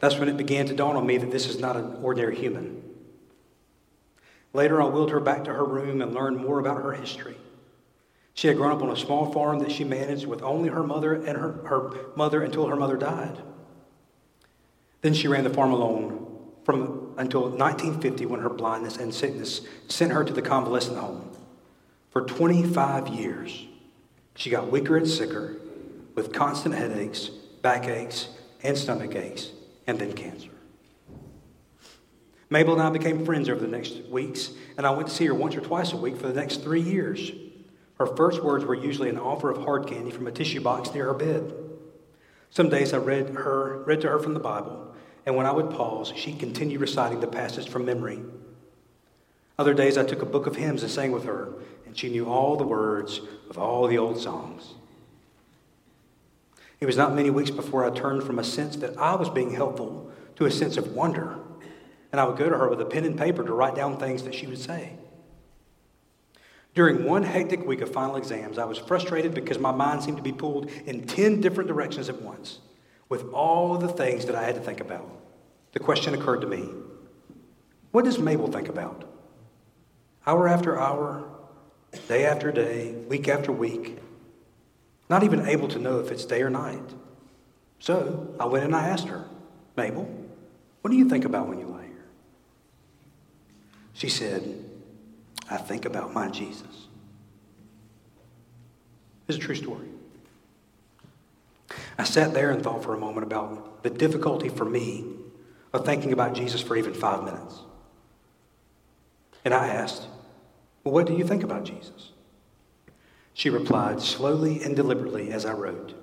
That's 0.00 0.18
when 0.18 0.28
it 0.28 0.36
began 0.36 0.66
to 0.66 0.74
dawn 0.74 0.96
on 0.96 1.06
me 1.06 1.18
that 1.18 1.30
this 1.30 1.46
is 1.46 1.60
not 1.60 1.76
an 1.76 1.98
ordinary 2.02 2.36
human. 2.36 2.82
Later, 4.52 4.82
I 4.82 4.86
wheeled 4.86 5.10
her 5.10 5.20
back 5.20 5.44
to 5.44 5.54
her 5.54 5.64
room 5.64 6.02
and 6.02 6.12
learned 6.12 6.38
more 6.38 6.58
about 6.58 6.82
her 6.82 6.92
history. 6.92 7.36
She 8.34 8.48
had 8.48 8.56
grown 8.56 8.72
up 8.72 8.82
on 8.82 8.90
a 8.90 8.96
small 8.96 9.32
farm 9.32 9.60
that 9.60 9.70
she 9.70 9.84
managed 9.84 10.26
with 10.26 10.42
only 10.42 10.70
her 10.70 10.82
mother 10.82 11.14
and 11.14 11.36
her, 11.36 11.52
her 11.66 11.90
mother 12.16 12.42
until 12.42 12.66
her 12.66 12.76
mother 12.76 12.96
died. 12.96 13.38
Then 15.02 15.14
she 15.14 15.28
ran 15.28 15.44
the 15.44 15.50
farm 15.50 15.72
alone 15.72 16.19
from 16.70 17.14
until 17.16 17.42
1950 17.42 18.26
when 18.26 18.40
her 18.40 18.48
blindness 18.48 18.96
and 18.96 19.12
sickness 19.12 19.62
sent 19.88 20.12
her 20.12 20.24
to 20.24 20.32
the 20.32 20.42
convalescent 20.42 20.96
home. 20.96 21.28
For 22.10 22.22
25 22.22 23.08
years, 23.08 23.66
she 24.36 24.50
got 24.50 24.70
weaker 24.70 24.96
and 24.96 25.08
sicker 25.08 25.56
with 26.14 26.32
constant 26.32 26.74
headaches, 26.74 27.28
backaches, 27.62 28.28
and 28.62 28.78
stomach 28.78 29.16
aches, 29.16 29.50
and 29.86 29.98
then 29.98 30.12
cancer. 30.12 30.50
Mabel 32.48 32.74
and 32.74 32.82
I 32.82 32.90
became 32.90 33.24
friends 33.24 33.48
over 33.48 33.60
the 33.60 33.68
next 33.68 34.04
weeks, 34.06 34.50
and 34.76 34.86
I 34.86 34.90
went 34.90 35.08
to 35.08 35.14
see 35.14 35.26
her 35.26 35.34
once 35.34 35.56
or 35.56 35.60
twice 35.60 35.92
a 35.92 35.96
week 35.96 36.16
for 36.16 36.28
the 36.28 36.40
next 36.40 36.62
three 36.62 36.80
years. 36.80 37.32
Her 37.98 38.06
first 38.06 38.42
words 38.42 38.64
were 38.64 38.74
usually 38.74 39.08
an 39.08 39.18
offer 39.18 39.50
of 39.50 39.62
hard 39.62 39.86
candy 39.86 40.10
from 40.10 40.26
a 40.26 40.32
tissue 40.32 40.60
box 40.60 40.94
near 40.94 41.06
her 41.06 41.14
bed. 41.14 41.52
Some 42.50 42.68
days 42.68 42.92
I 42.92 42.98
read 42.98 43.30
her 43.30 43.82
read 43.86 44.00
to 44.02 44.08
her 44.08 44.18
from 44.18 44.34
the 44.34 44.40
Bible, 44.40 44.89
and 45.26 45.36
when 45.36 45.46
I 45.46 45.52
would 45.52 45.70
pause, 45.70 46.12
she'd 46.16 46.38
continue 46.38 46.78
reciting 46.78 47.20
the 47.20 47.26
passage 47.26 47.68
from 47.68 47.84
memory. 47.84 48.20
Other 49.58 49.74
days, 49.74 49.98
I 49.98 50.04
took 50.04 50.22
a 50.22 50.26
book 50.26 50.46
of 50.46 50.56
hymns 50.56 50.82
and 50.82 50.90
sang 50.90 51.12
with 51.12 51.24
her, 51.24 51.52
and 51.84 51.96
she 51.96 52.08
knew 52.08 52.26
all 52.26 52.56
the 52.56 52.66
words 52.66 53.20
of 53.50 53.58
all 53.58 53.86
the 53.86 53.98
old 53.98 54.18
songs. 54.18 54.74
It 56.80 56.86
was 56.86 56.96
not 56.96 57.14
many 57.14 57.28
weeks 57.28 57.50
before 57.50 57.84
I 57.84 57.90
turned 57.90 58.22
from 58.22 58.38
a 58.38 58.44
sense 58.44 58.76
that 58.76 58.96
I 58.96 59.14
was 59.16 59.28
being 59.28 59.52
helpful 59.52 60.10
to 60.36 60.46
a 60.46 60.50
sense 60.50 60.78
of 60.78 60.94
wonder, 60.94 61.36
and 62.10 62.20
I 62.20 62.24
would 62.24 62.38
go 62.38 62.48
to 62.48 62.56
her 62.56 62.70
with 62.70 62.80
a 62.80 62.86
pen 62.86 63.04
and 63.04 63.18
paper 63.18 63.44
to 63.44 63.52
write 63.52 63.74
down 63.74 63.98
things 63.98 64.22
that 64.22 64.34
she 64.34 64.46
would 64.46 64.58
say. 64.58 64.94
During 66.74 67.04
one 67.04 67.24
hectic 67.24 67.66
week 67.66 67.82
of 67.82 67.92
final 67.92 68.16
exams, 68.16 68.56
I 68.56 68.64
was 68.64 68.78
frustrated 68.78 69.34
because 69.34 69.58
my 69.58 69.72
mind 69.72 70.02
seemed 70.02 70.16
to 70.16 70.22
be 70.22 70.32
pulled 70.32 70.70
in 70.86 71.06
10 71.06 71.42
different 71.42 71.68
directions 71.68 72.08
at 72.08 72.22
once 72.22 72.60
with 73.10 73.30
all 73.34 73.76
the 73.76 73.88
things 73.88 74.24
that 74.24 74.34
I 74.34 74.44
had 74.44 74.54
to 74.54 74.60
think 74.62 74.80
about, 74.80 75.10
the 75.72 75.80
question 75.80 76.14
occurred 76.14 76.40
to 76.40 76.46
me 76.46 76.66
what 77.90 78.04
does 78.04 78.18
Mabel 78.18 78.46
think 78.46 78.68
about? 78.68 79.04
Hour 80.26 80.46
after 80.46 80.78
hour, 80.78 81.28
day 82.06 82.24
after 82.24 82.52
day, 82.52 82.92
week 83.08 83.28
after 83.28 83.50
week, 83.50 83.98
not 85.08 85.24
even 85.24 85.46
able 85.46 85.66
to 85.68 85.78
know 85.78 85.98
if 85.98 86.12
it's 86.12 86.24
day 86.24 86.40
or 86.40 86.50
night. 86.50 86.94
So 87.80 88.32
I 88.38 88.44
went 88.44 88.64
and 88.64 88.76
I 88.76 88.88
asked 88.88 89.08
her, 89.08 89.24
Mabel, 89.76 90.08
what 90.82 90.90
do 90.92 90.96
you 90.96 91.08
think 91.08 91.24
about 91.24 91.48
when 91.48 91.58
you 91.58 91.66
lie 91.66 91.86
here? 91.86 92.04
She 93.92 94.08
said, 94.08 94.64
I 95.50 95.56
think 95.56 95.84
about 95.84 96.12
my 96.12 96.28
Jesus. 96.28 96.86
It's 99.26 99.36
a 99.36 99.40
true 99.40 99.56
story. 99.56 99.88
I 101.98 102.04
sat 102.04 102.34
there 102.34 102.50
and 102.50 102.62
thought 102.62 102.82
for 102.82 102.94
a 102.94 102.98
moment 102.98 103.26
about 103.26 103.82
the 103.82 103.90
difficulty 103.90 104.48
for 104.48 104.64
me 104.64 105.04
of 105.72 105.84
thinking 105.84 106.12
about 106.12 106.34
Jesus 106.34 106.60
for 106.60 106.76
even 106.76 106.94
five 106.94 107.24
minutes. 107.24 107.60
And 109.44 109.54
I 109.54 109.68
asked, 109.68 110.06
Well, 110.84 110.94
what 110.94 111.06
do 111.06 111.14
you 111.14 111.24
think 111.24 111.42
about 111.42 111.64
Jesus? 111.64 112.10
She 113.32 113.50
replied 113.50 114.00
slowly 114.00 114.62
and 114.62 114.74
deliberately 114.76 115.30
as 115.32 115.46
I 115.46 115.52
wrote, 115.52 115.94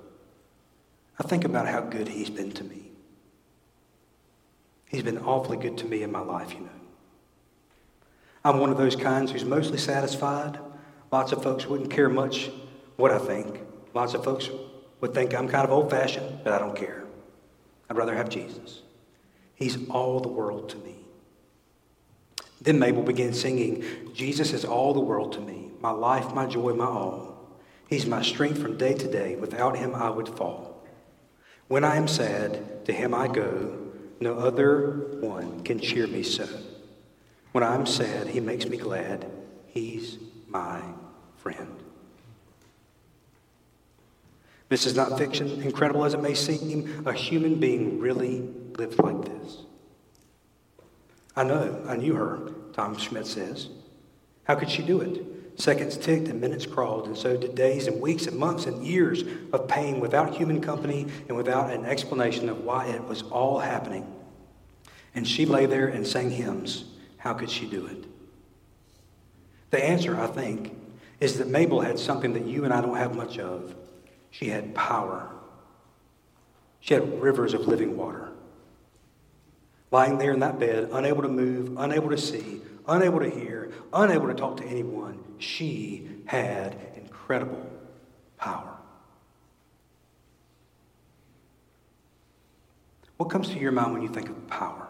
I 1.19 1.23
think 1.23 1.43
about 1.43 1.67
how 1.67 1.81
good 1.81 2.07
he's 2.07 2.29
been 2.29 2.51
to 2.53 2.63
me. 2.63 2.91
He's 4.87 5.03
been 5.03 5.17
awfully 5.17 5.57
good 5.57 5.77
to 5.79 5.85
me 5.85 6.03
in 6.03 6.11
my 6.11 6.21
life, 6.21 6.53
you 6.53 6.61
know. 6.61 6.69
I'm 8.45 8.59
one 8.59 8.69
of 8.69 8.77
those 8.77 8.95
kinds 8.95 9.31
who's 9.31 9.43
mostly 9.43 9.77
satisfied. 9.77 10.57
Lots 11.11 11.31
of 11.31 11.43
folks 11.43 11.65
wouldn't 11.65 11.91
care 11.91 12.07
much 12.07 12.49
what 12.95 13.11
I 13.11 13.17
think. 13.17 13.59
Lots 13.93 14.13
of 14.13 14.23
folks 14.23 14.49
would 15.01 15.13
think 15.13 15.33
I'm 15.33 15.47
kind 15.47 15.63
of 15.63 15.71
old 15.71 15.89
fashioned, 15.89 16.39
but 16.43 16.53
I 16.53 16.59
don't 16.59 16.75
care. 16.75 17.03
I'd 17.89 17.97
rather 17.97 18.15
have 18.15 18.29
Jesus. 18.29 18.81
He's 19.55 19.89
all 19.89 20.19
the 20.19 20.27
world 20.27 20.69
to 20.69 20.77
me. 20.77 20.95
Then 22.61 22.79
Mabel 22.79 23.03
began 23.03 23.33
singing, 23.33 23.83
Jesus 24.13 24.53
is 24.53 24.65
all 24.65 24.93
the 24.93 24.99
world 24.99 25.33
to 25.33 25.41
me, 25.41 25.71
my 25.79 25.91
life, 25.91 26.33
my 26.33 26.45
joy, 26.45 26.73
my 26.73 26.85
all. 26.85 27.37
He's 27.87 28.05
my 28.05 28.21
strength 28.21 28.61
from 28.61 28.77
day 28.77 28.93
to 28.93 29.09
day. 29.09 29.35
Without 29.35 29.77
him, 29.77 29.95
I 29.95 30.09
would 30.09 30.27
fall. 30.27 30.83
When 31.67 31.83
I 31.83 31.95
am 31.95 32.07
sad, 32.07 32.85
to 32.85 32.93
him 32.93 33.13
I 33.13 33.27
go. 33.27 33.77
No 34.19 34.37
other 34.37 35.17
one 35.19 35.63
can 35.63 35.79
cheer 35.79 36.07
me 36.07 36.23
so. 36.23 36.47
When 37.51 37.63
I'm 37.63 37.85
sad, 37.85 38.27
he 38.27 38.39
makes 38.39 38.65
me 38.65 38.77
glad. 38.77 39.29
He's 39.67 40.17
my 40.47 40.81
friend. 41.37 41.86
This 44.69 44.85
is 44.85 44.95
not 44.95 45.17
fiction, 45.17 45.61
incredible 45.61 46.03
as 46.03 46.13
it 46.13 46.21
may 46.21 46.33
seem. 46.33 47.03
A 47.05 47.13
human 47.13 47.59
being 47.59 47.99
really 47.99 48.41
lived 48.77 48.99
like 49.01 49.23
this. 49.23 49.59
I 51.35 51.43
know, 51.43 51.83
I 51.87 51.95
knew 51.95 52.13
her, 52.15 52.51
Tom 52.73 52.97
Schmidt 52.97 53.27
says. 53.27 53.69
How 54.43 54.55
could 54.55 54.69
she 54.69 54.83
do 54.83 55.01
it? 55.01 55.23
Seconds 55.59 55.97
ticked 55.97 56.27
and 56.27 56.39
minutes 56.39 56.65
crawled, 56.65 57.07
and 57.07 57.17
so 57.17 57.35
did 57.35 57.55
days 57.55 57.87
and 57.87 57.99
weeks 58.01 58.27
and 58.27 58.37
months 58.37 58.65
and 58.65 58.85
years 58.85 59.23
of 59.53 59.67
pain 59.67 59.99
without 59.99 60.35
human 60.35 60.61
company 60.61 61.07
and 61.27 61.37
without 61.37 61.71
an 61.71 61.85
explanation 61.85 62.47
of 62.49 62.63
why 62.63 62.87
it 62.87 63.03
was 63.03 63.23
all 63.23 63.59
happening. 63.59 64.05
And 65.15 65.27
she 65.27 65.45
lay 65.45 65.65
there 65.65 65.87
and 65.87 66.05
sang 66.05 66.29
hymns. 66.29 66.85
How 67.17 67.33
could 67.33 67.49
she 67.49 67.67
do 67.67 67.87
it? 67.87 68.05
The 69.71 69.83
answer, 69.83 70.19
I 70.19 70.27
think, 70.27 70.75
is 71.19 71.39
that 71.39 71.47
Mabel 71.47 71.81
had 71.81 71.97
something 71.97 72.33
that 72.33 72.45
you 72.45 72.63
and 72.63 72.73
I 72.73 72.81
don't 72.81 72.97
have 72.97 73.15
much 73.15 73.39
of 73.39 73.75
she 74.37 74.49
had 74.49 74.75
power. 74.75 75.31
She 76.79 76.93
had 76.93 77.21
rivers 77.21 77.55
of 77.55 77.61
living 77.61 77.97
water. 77.97 78.29
Lying 79.89 80.19
there 80.19 80.31
in 80.31 80.41
that 80.41 80.59
bed, 80.59 80.89
unable 80.91 81.23
to 81.23 81.27
move, 81.27 81.75
unable 81.77 82.09
to 82.09 82.17
see, 82.17 82.61
unable 82.87 83.19
to 83.19 83.29
hear, 83.29 83.71
unable 83.91 84.27
to 84.27 84.35
talk 84.35 84.57
to 84.57 84.65
anyone, 84.65 85.23
she 85.39 86.07
had 86.25 86.77
incredible 86.95 87.67
power. 88.37 88.77
What 93.15 93.31
comes 93.31 93.49
to 93.49 93.57
your 93.57 93.71
mind 93.71 93.93
when 93.93 94.03
you 94.03 94.09
think 94.09 94.29
of 94.29 94.47
power? 94.47 94.87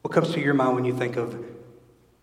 What 0.00 0.14
comes 0.14 0.32
to 0.32 0.40
your 0.40 0.54
mind 0.54 0.76
when 0.76 0.84
you 0.86 0.96
think 0.96 1.16
of 1.16 1.44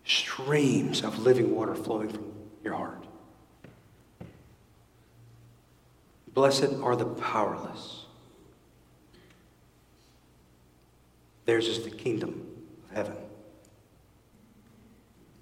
streams 0.04 1.04
of 1.04 1.20
living 1.20 1.54
water 1.54 1.76
flowing 1.76 2.08
from 2.08 2.32
your 2.64 2.74
heart? 2.74 3.07
Blessed 6.38 6.74
are 6.84 6.94
the 6.94 7.04
powerless. 7.04 8.04
Theirs 11.46 11.66
is 11.66 11.82
the 11.82 11.90
kingdom 11.90 12.46
of 12.84 12.96
heaven. 12.96 13.16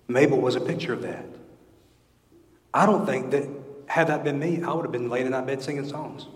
Mabel 0.08 0.40
was 0.40 0.54
a 0.54 0.60
picture 0.62 0.94
of 0.94 1.02
that. 1.02 1.26
I 2.72 2.86
don't 2.86 3.04
think 3.04 3.30
that, 3.32 3.46
had 3.84 4.06
that 4.06 4.24
been 4.24 4.38
me, 4.38 4.62
I 4.62 4.72
would 4.72 4.86
have 4.86 4.90
been 4.90 5.10
laying 5.10 5.26
in 5.26 5.32
that 5.32 5.46
bed 5.46 5.60
singing 5.60 5.86
songs. 5.86 6.28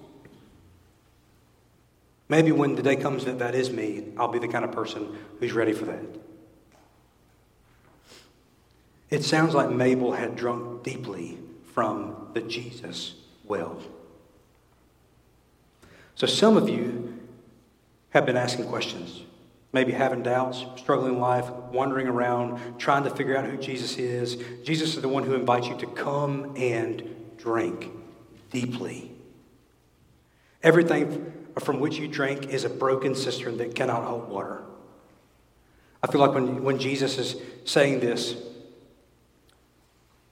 Maybe 2.29 2.53
when 2.53 2.75
the 2.75 2.83
day 2.83 2.96
comes 2.96 3.25
that 3.25 3.38
that 3.38 3.55
is 3.55 3.70
me, 3.70 4.12
I'll 4.18 4.29
be 4.29 4.40
the 4.40 4.49
kind 4.49 4.66
of 4.66 4.73
person 4.73 5.16
who's 5.38 5.55
ready 5.55 5.73
for 5.73 5.87
that. 5.87 6.05
It 9.09 9.25
sounds 9.25 9.55
like 9.55 9.70
Mabel 9.70 10.12
had 10.12 10.37
drunk 10.37 10.83
deeply 10.83 11.38
from 11.73 12.29
the 12.35 12.42
Jesus 12.42 13.14
well. 13.42 13.81
So 16.20 16.26
some 16.26 16.59
of 16.59 16.68
you 16.68 17.18
have 18.11 18.26
been 18.26 18.37
asking 18.37 18.66
questions, 18.66 19.22
maybe 19.72 19.92
having 19.92 20.22
doubts, 20.22 20.66
struggling 20.76 21.14
in 21.14 21.18
life, 21.18 21.48
wandering 21.72 22.09
around, 22.09 22.78
trying 22.78 23.04
to 23.04 23.11
figure 23.11 23.35
out 23.38 23.46
who 23.46 23.56
Jesus 23.56 23.96
is. 23.96 24.37
Jesus 24.62 24.96
is 24.96 25.00
the 25.00 25.09
one 25.09 25.22
who 25.22 25.33
invites 25.33 25.68
you 25.68 25.78
to 25.78 25.87
come 25.87 26.52
and 26.59 27.09
drink 27.38 27.88
deeply. 28.50 29.11
Everything 30.62 31.33
from 31.59 31.80
which 31.80 31.96
you 31.96 32.06
drink 32.06 32.48
is 32.48 32.64
a 32.64 32.68
broken 32.68 33.14
cistern 33.14 33.56
that 33.56 33.74
cannot 33.74 34.04
hold 34.04 34.28
water. 34.28 34.62
I 36.02 36.06
feel 36.09 36.20
like 36.20 36.35
when, 36.35 36.62
when 36.62 36.78
Jesus 36.78 37.16
is 37.16 37.37
saying 37.64 38.00
this, 38.00 38.37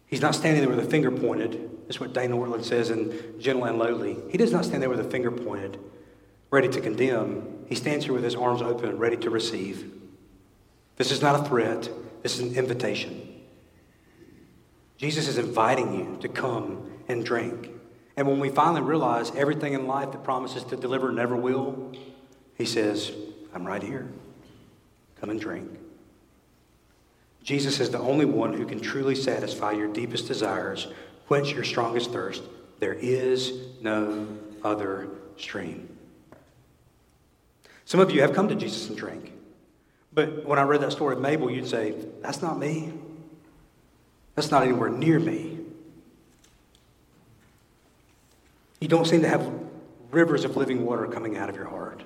he's 0.09 0.21
not 0.21 0.35
standing 0.35 0.61
there 0.61 0.75
with 0.75 0.85
a 0.85 0.90
finger 0.90 1.11
pointed. 1.11 1.71
That's 1.87 2.01
what 2.01 2.12
Dane 2.12 2.31
Ortlund 2.31 2.64
says 2.64 2.90
in 2.90 3.38
Gentle 3.38 3.64
and 3.64 3.79
Lowly. 3.79 4.16
He 4.31 4.37
does 4.37 4.53
not 4.53 4.64
stand 4.64 4.83
there 4.83 4.90
with 4.90 5.01
a 5.01 5.11
finger 5.11 5.31
pointed, 5.31 5.79
ready 6.51 6.68
to 6.68 6.81
condemn. 6.81 7.64
He 7.68 7.75
stands 7.75 8.05
here 8.05 8.14
with 8.14 8.25
his 8.25 8.35
arms 8.35 8.61
open, 8.61 8.99
ready 8.99 9.16
to 9.18 9.31
receive. 9.31 9.92
This 10.97 11.11
is 11.11 11.23
not 11.23 11.40
a 11.40 11.44
threat, 11.49 11.88
this 12.23 12.35
is 12.35 12.40
an 12.40 12.57
invitation. 12.57 13.25
Jesus 14.99 15.29
is 15.29 15.38
inviting 15.38 15.94
you 15.94 16.18
to 16.21 16.29
come 16.29 16.90
and 17.07 17.25
drink. 17.25 17.71
And 18.16 18.27
when 18.27 18.40
we 18.40 18.49
finally 18.49 18.83
realize 18.83 19.31
everything 19.37 19.75
in 19.75 19.87
life 19.87 20.11
that 20.11 20.25
promises 20.25 20.64
to 20.64 20.77
deliver 20.77 21.12
never 21.12 21.37
will, 21.37 21.92
he 22.57 22.64
says, 22.64 23.12
I'm 23.55 23.64
right 23.64 23.83
here. 23.83 24.09
Come 25.21 25.31
and 25.31 25.40
drink. 25.40 25.78
Jesus 27.49 27.81
is 27.81 27.89
the 27.89 27.99
only 27.99 28.27
one 28.27 28.53
who 28.53 28.67
can 28.67 28.79
truly 28.79 29.15
satisfy 29.15 29.73
your 29.73 29.91
deepest 29.91 30.29
desires, 30.29 30.89
quench 31.29 31.51
your 31.51 31.65
strongest 31.65 32.13
thirst. 32.13 32.43
There 32.79 32.93
is 32.93 33.55
no 33.81 34.29
other 34.63 35.09
stream. 35.39 35.97
Some 37.87 38.01
of 38.01 38.11
you 38.11 38.21
have 38.21 38.35
come 38.35 38.49
to 38.49 38.55
Jesus 38.55 38.91
and 38.91 38.99
drank. 38.99 39.33
But 40.13 40.45
when 40.45 40.59
I 40.59 40.63
read 40.65 40.83
that 40.83 40.93
story 40.93 41.15
of 41.15 41.23
Mabel, 41.23 41.51
you'd 41.51 41.67
say, 41.67 41.95
That's 42.21 42.43
not 42.43 42.59
me. 42.59 42.93
That's 44.35 44.51
not 44.51 44.65
anywhere 44.65 44.91
near 44.91 45.19
me. 45.19 45.59
You 48.79 48.89
don't 48.89 49.07
seem 49.07 49.23
to 49.23 49.29
have 49.29 49.51
rivers 50.11 50.45
of 50.45 50.59
living 50.59 50.85
water 50.85 51.07
coming 51.07 51.39
out 51.39 51.49
of 51.49 51.57
your 51.57 51.71
heart. 51.71 52.03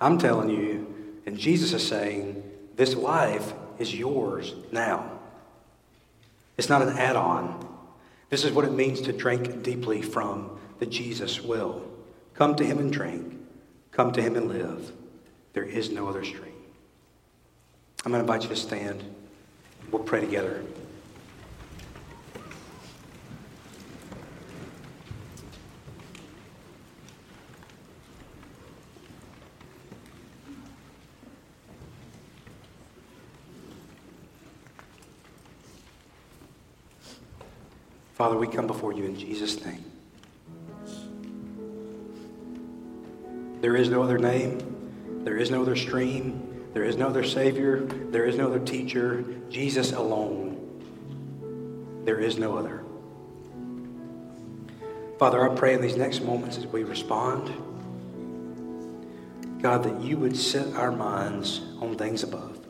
I'm 0.00 0.18
telling 0.18 0.50
you, 0.50 1.22
and 1.26 1.38
Jesus 1.38 1.72
is 1.72 1.86
saying, 1.86 2.42
this 2.74 2.96
life 2.96 3.52
is 3.80 3.94
yours 3.94 4.54
now. 4.70 5.18
It's 6.56 6.68
not 6.68 6.82
an 6.82 6.90
add 6.90 7.16
on. 7.16 7.66
This 8.28 8.44
is 8.44 8.52
what 8.52 8.64
it 8.64 8.72
means 8.72 9.00
to 9.02 9.12
drink 9.12 9.62
deeply 9.62 10.02
from 10.02 10.58
the 10.78 10.86
Jesus 10.86 11.40
will. 11.40 11.82
Come 12.34 12.54
to 12.56 12.64
him 12.64 12.78
and 12.78 12.92
drink. 12.92 13.38
Come 13.92 14.12
to 14.12 14.22
him 14.22 14.36
and 14.36 14.48
live. 14.48 14.92
There 15.52 15.64
is 15.64 15.90
no 15.90 16.08
other 16.08 16.24
stream. 16.24 16.52
I'm 18.04 18.12
going 18.12 18.24
to 18.24 18.32
invite 18.32 18.44
you 18.44 18.48
to 18.50 18.56
stand. 18.56 19.02
We'll 19.90 20.02
pray 20.02 20.20
together. 20.20 20.62
Father, 38.20 38.36
we 38.36 38.46
come 38.46 38.66
before 38.66 38.92
you 38.92 39.04
in 39.04 39.18
Jesus' 39.18 39.64
name. 39.64 39.82
There 43.62 43.74
is 43.74 43.88
no 43.88 44.02
other 44.02 44.18
name, 44.18 45.22
there 45.24 45.38
is 45.38 45.50
no 45.50 45.62
other 45.62 45.74
stream, 45.74 46.66
there 46.74 46.84
is 46.84 46.96
no 46.96 47.06
other 47.06 47.24
Savior, 47.24 47.80
there 47.80 48.26
is 48.26 48.36
no 48.36 48.48
other 48.48 48.58
teacher, 48.58 49.24
Jesus 49.48 49.92
alone. 49.92 52.02
There 52.04 52.20
is 52.20 52.36
no 52.36 52.58
other. 52.58 52.84
Father, 55.18 55.50
I 55.50 55.54
pray 55.54 55.72
in 55.72 55.80
these 55.80 55.96
next 55.96 56.20
moments 56.20 56.58
as 56.58 56.66
we 56.66 56.84
respond, 56.84 57.50
God, 59.62 59.82
that 59.84 59.98
you 60.02 60.18
would 60.18 60.36
set 60.36 60.74
our 60.74 60.92
minds 60.92 61.62
on 61.80 61.96
things 61.96 62.22
above. 62.22 62.60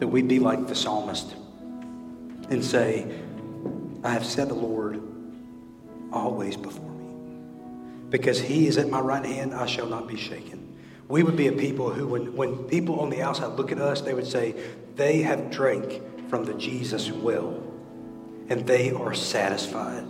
That 0.00 0.08
we'd 0.08 0.26
be 0.26 0.40
like 0.40 0.66
the 0.66 0.74
psalmist 0.74 1.36
and 2.50 2.64
say, 2.64 3.06
I 4.02 4.10
have 4.10 4.24
set 4.24 4.48
the 4.48 4.54
Lord 4.54 5.02
always 6.12 6.56
before 6.56 6.90
me. 6.90 7.14
Because 8.08 8.40
he 8.40 8.66
is 8.66 8.78
at 8.78 8.88
my 8.88 9.00
right 9.00 9.24
hand, 9.24 9.54
I 9.54 9.66
shall 9.66 9.86
not 9.86 10.08
be 10.08 10.16
shaken. 10.16 10.78
We 11.08 11.22
would 11.22 11.36
be 11.36 11.48
a 11.48 11.52
people 11.52 11.90
who, 11.90 12.06
when, 12.06 12.34
when 12.36 12.64
people 12.64 13.00
on 13.00 13.10
the 13.10 13.22
outside 13.22 13.56
look 13.56 13.72
at 13.72 13.78
us, 13.78 14.00
they 14.00 14.14
would 14.14 14.26
say, 14.26 14.54
they 14.96 15.22
have 15.22 15.50
drank 15.50 16.28
from 16.28 16.44
the 16.44 16.54
Jesus 16.54 17.10
well, 17.10 17.62
and 18.48 18.66
they 18.66 18.92
are 18.92 19.14
satisfied. 19.14 20.04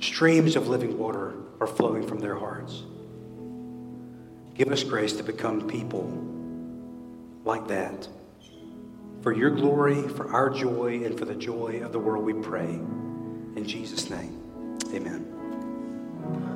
Streams 0.00 0.56
of 0.56 0.68
living 0.68 0.98
water 0.98 1.34
are 1.60 1.66
flowing 1.66 2.06
from 2.06 2.18
their 2.18 2.36
hearts. 2.36 2.82
Give 4.54 4.70
us 4.70 4.84
grace 4.84 5.14
to 5.14 5.22
become 5.22 5.66
people 5.66 6.04
like 7.44 7.66
that. 7.68 8.06
For 9.24 9.32
your 9.32 9.48
glory, 9.48 10.06
for 10.06 10.30
our 10.30 10.50
joy, 10.50 11.02
and 11.02 11.18
for 11.18 11.24
the 11.24 11.34
joy 11.34 11.80
of 11.82 11.92
the 11.92 11.98
world, 11.98 12.26
we 12.26 12.34
pray. 12.34 12.68
In 12.68 13.64
Jesus' 13.66 14.10
name, 14.10 14.38
amen. 14.92 16.53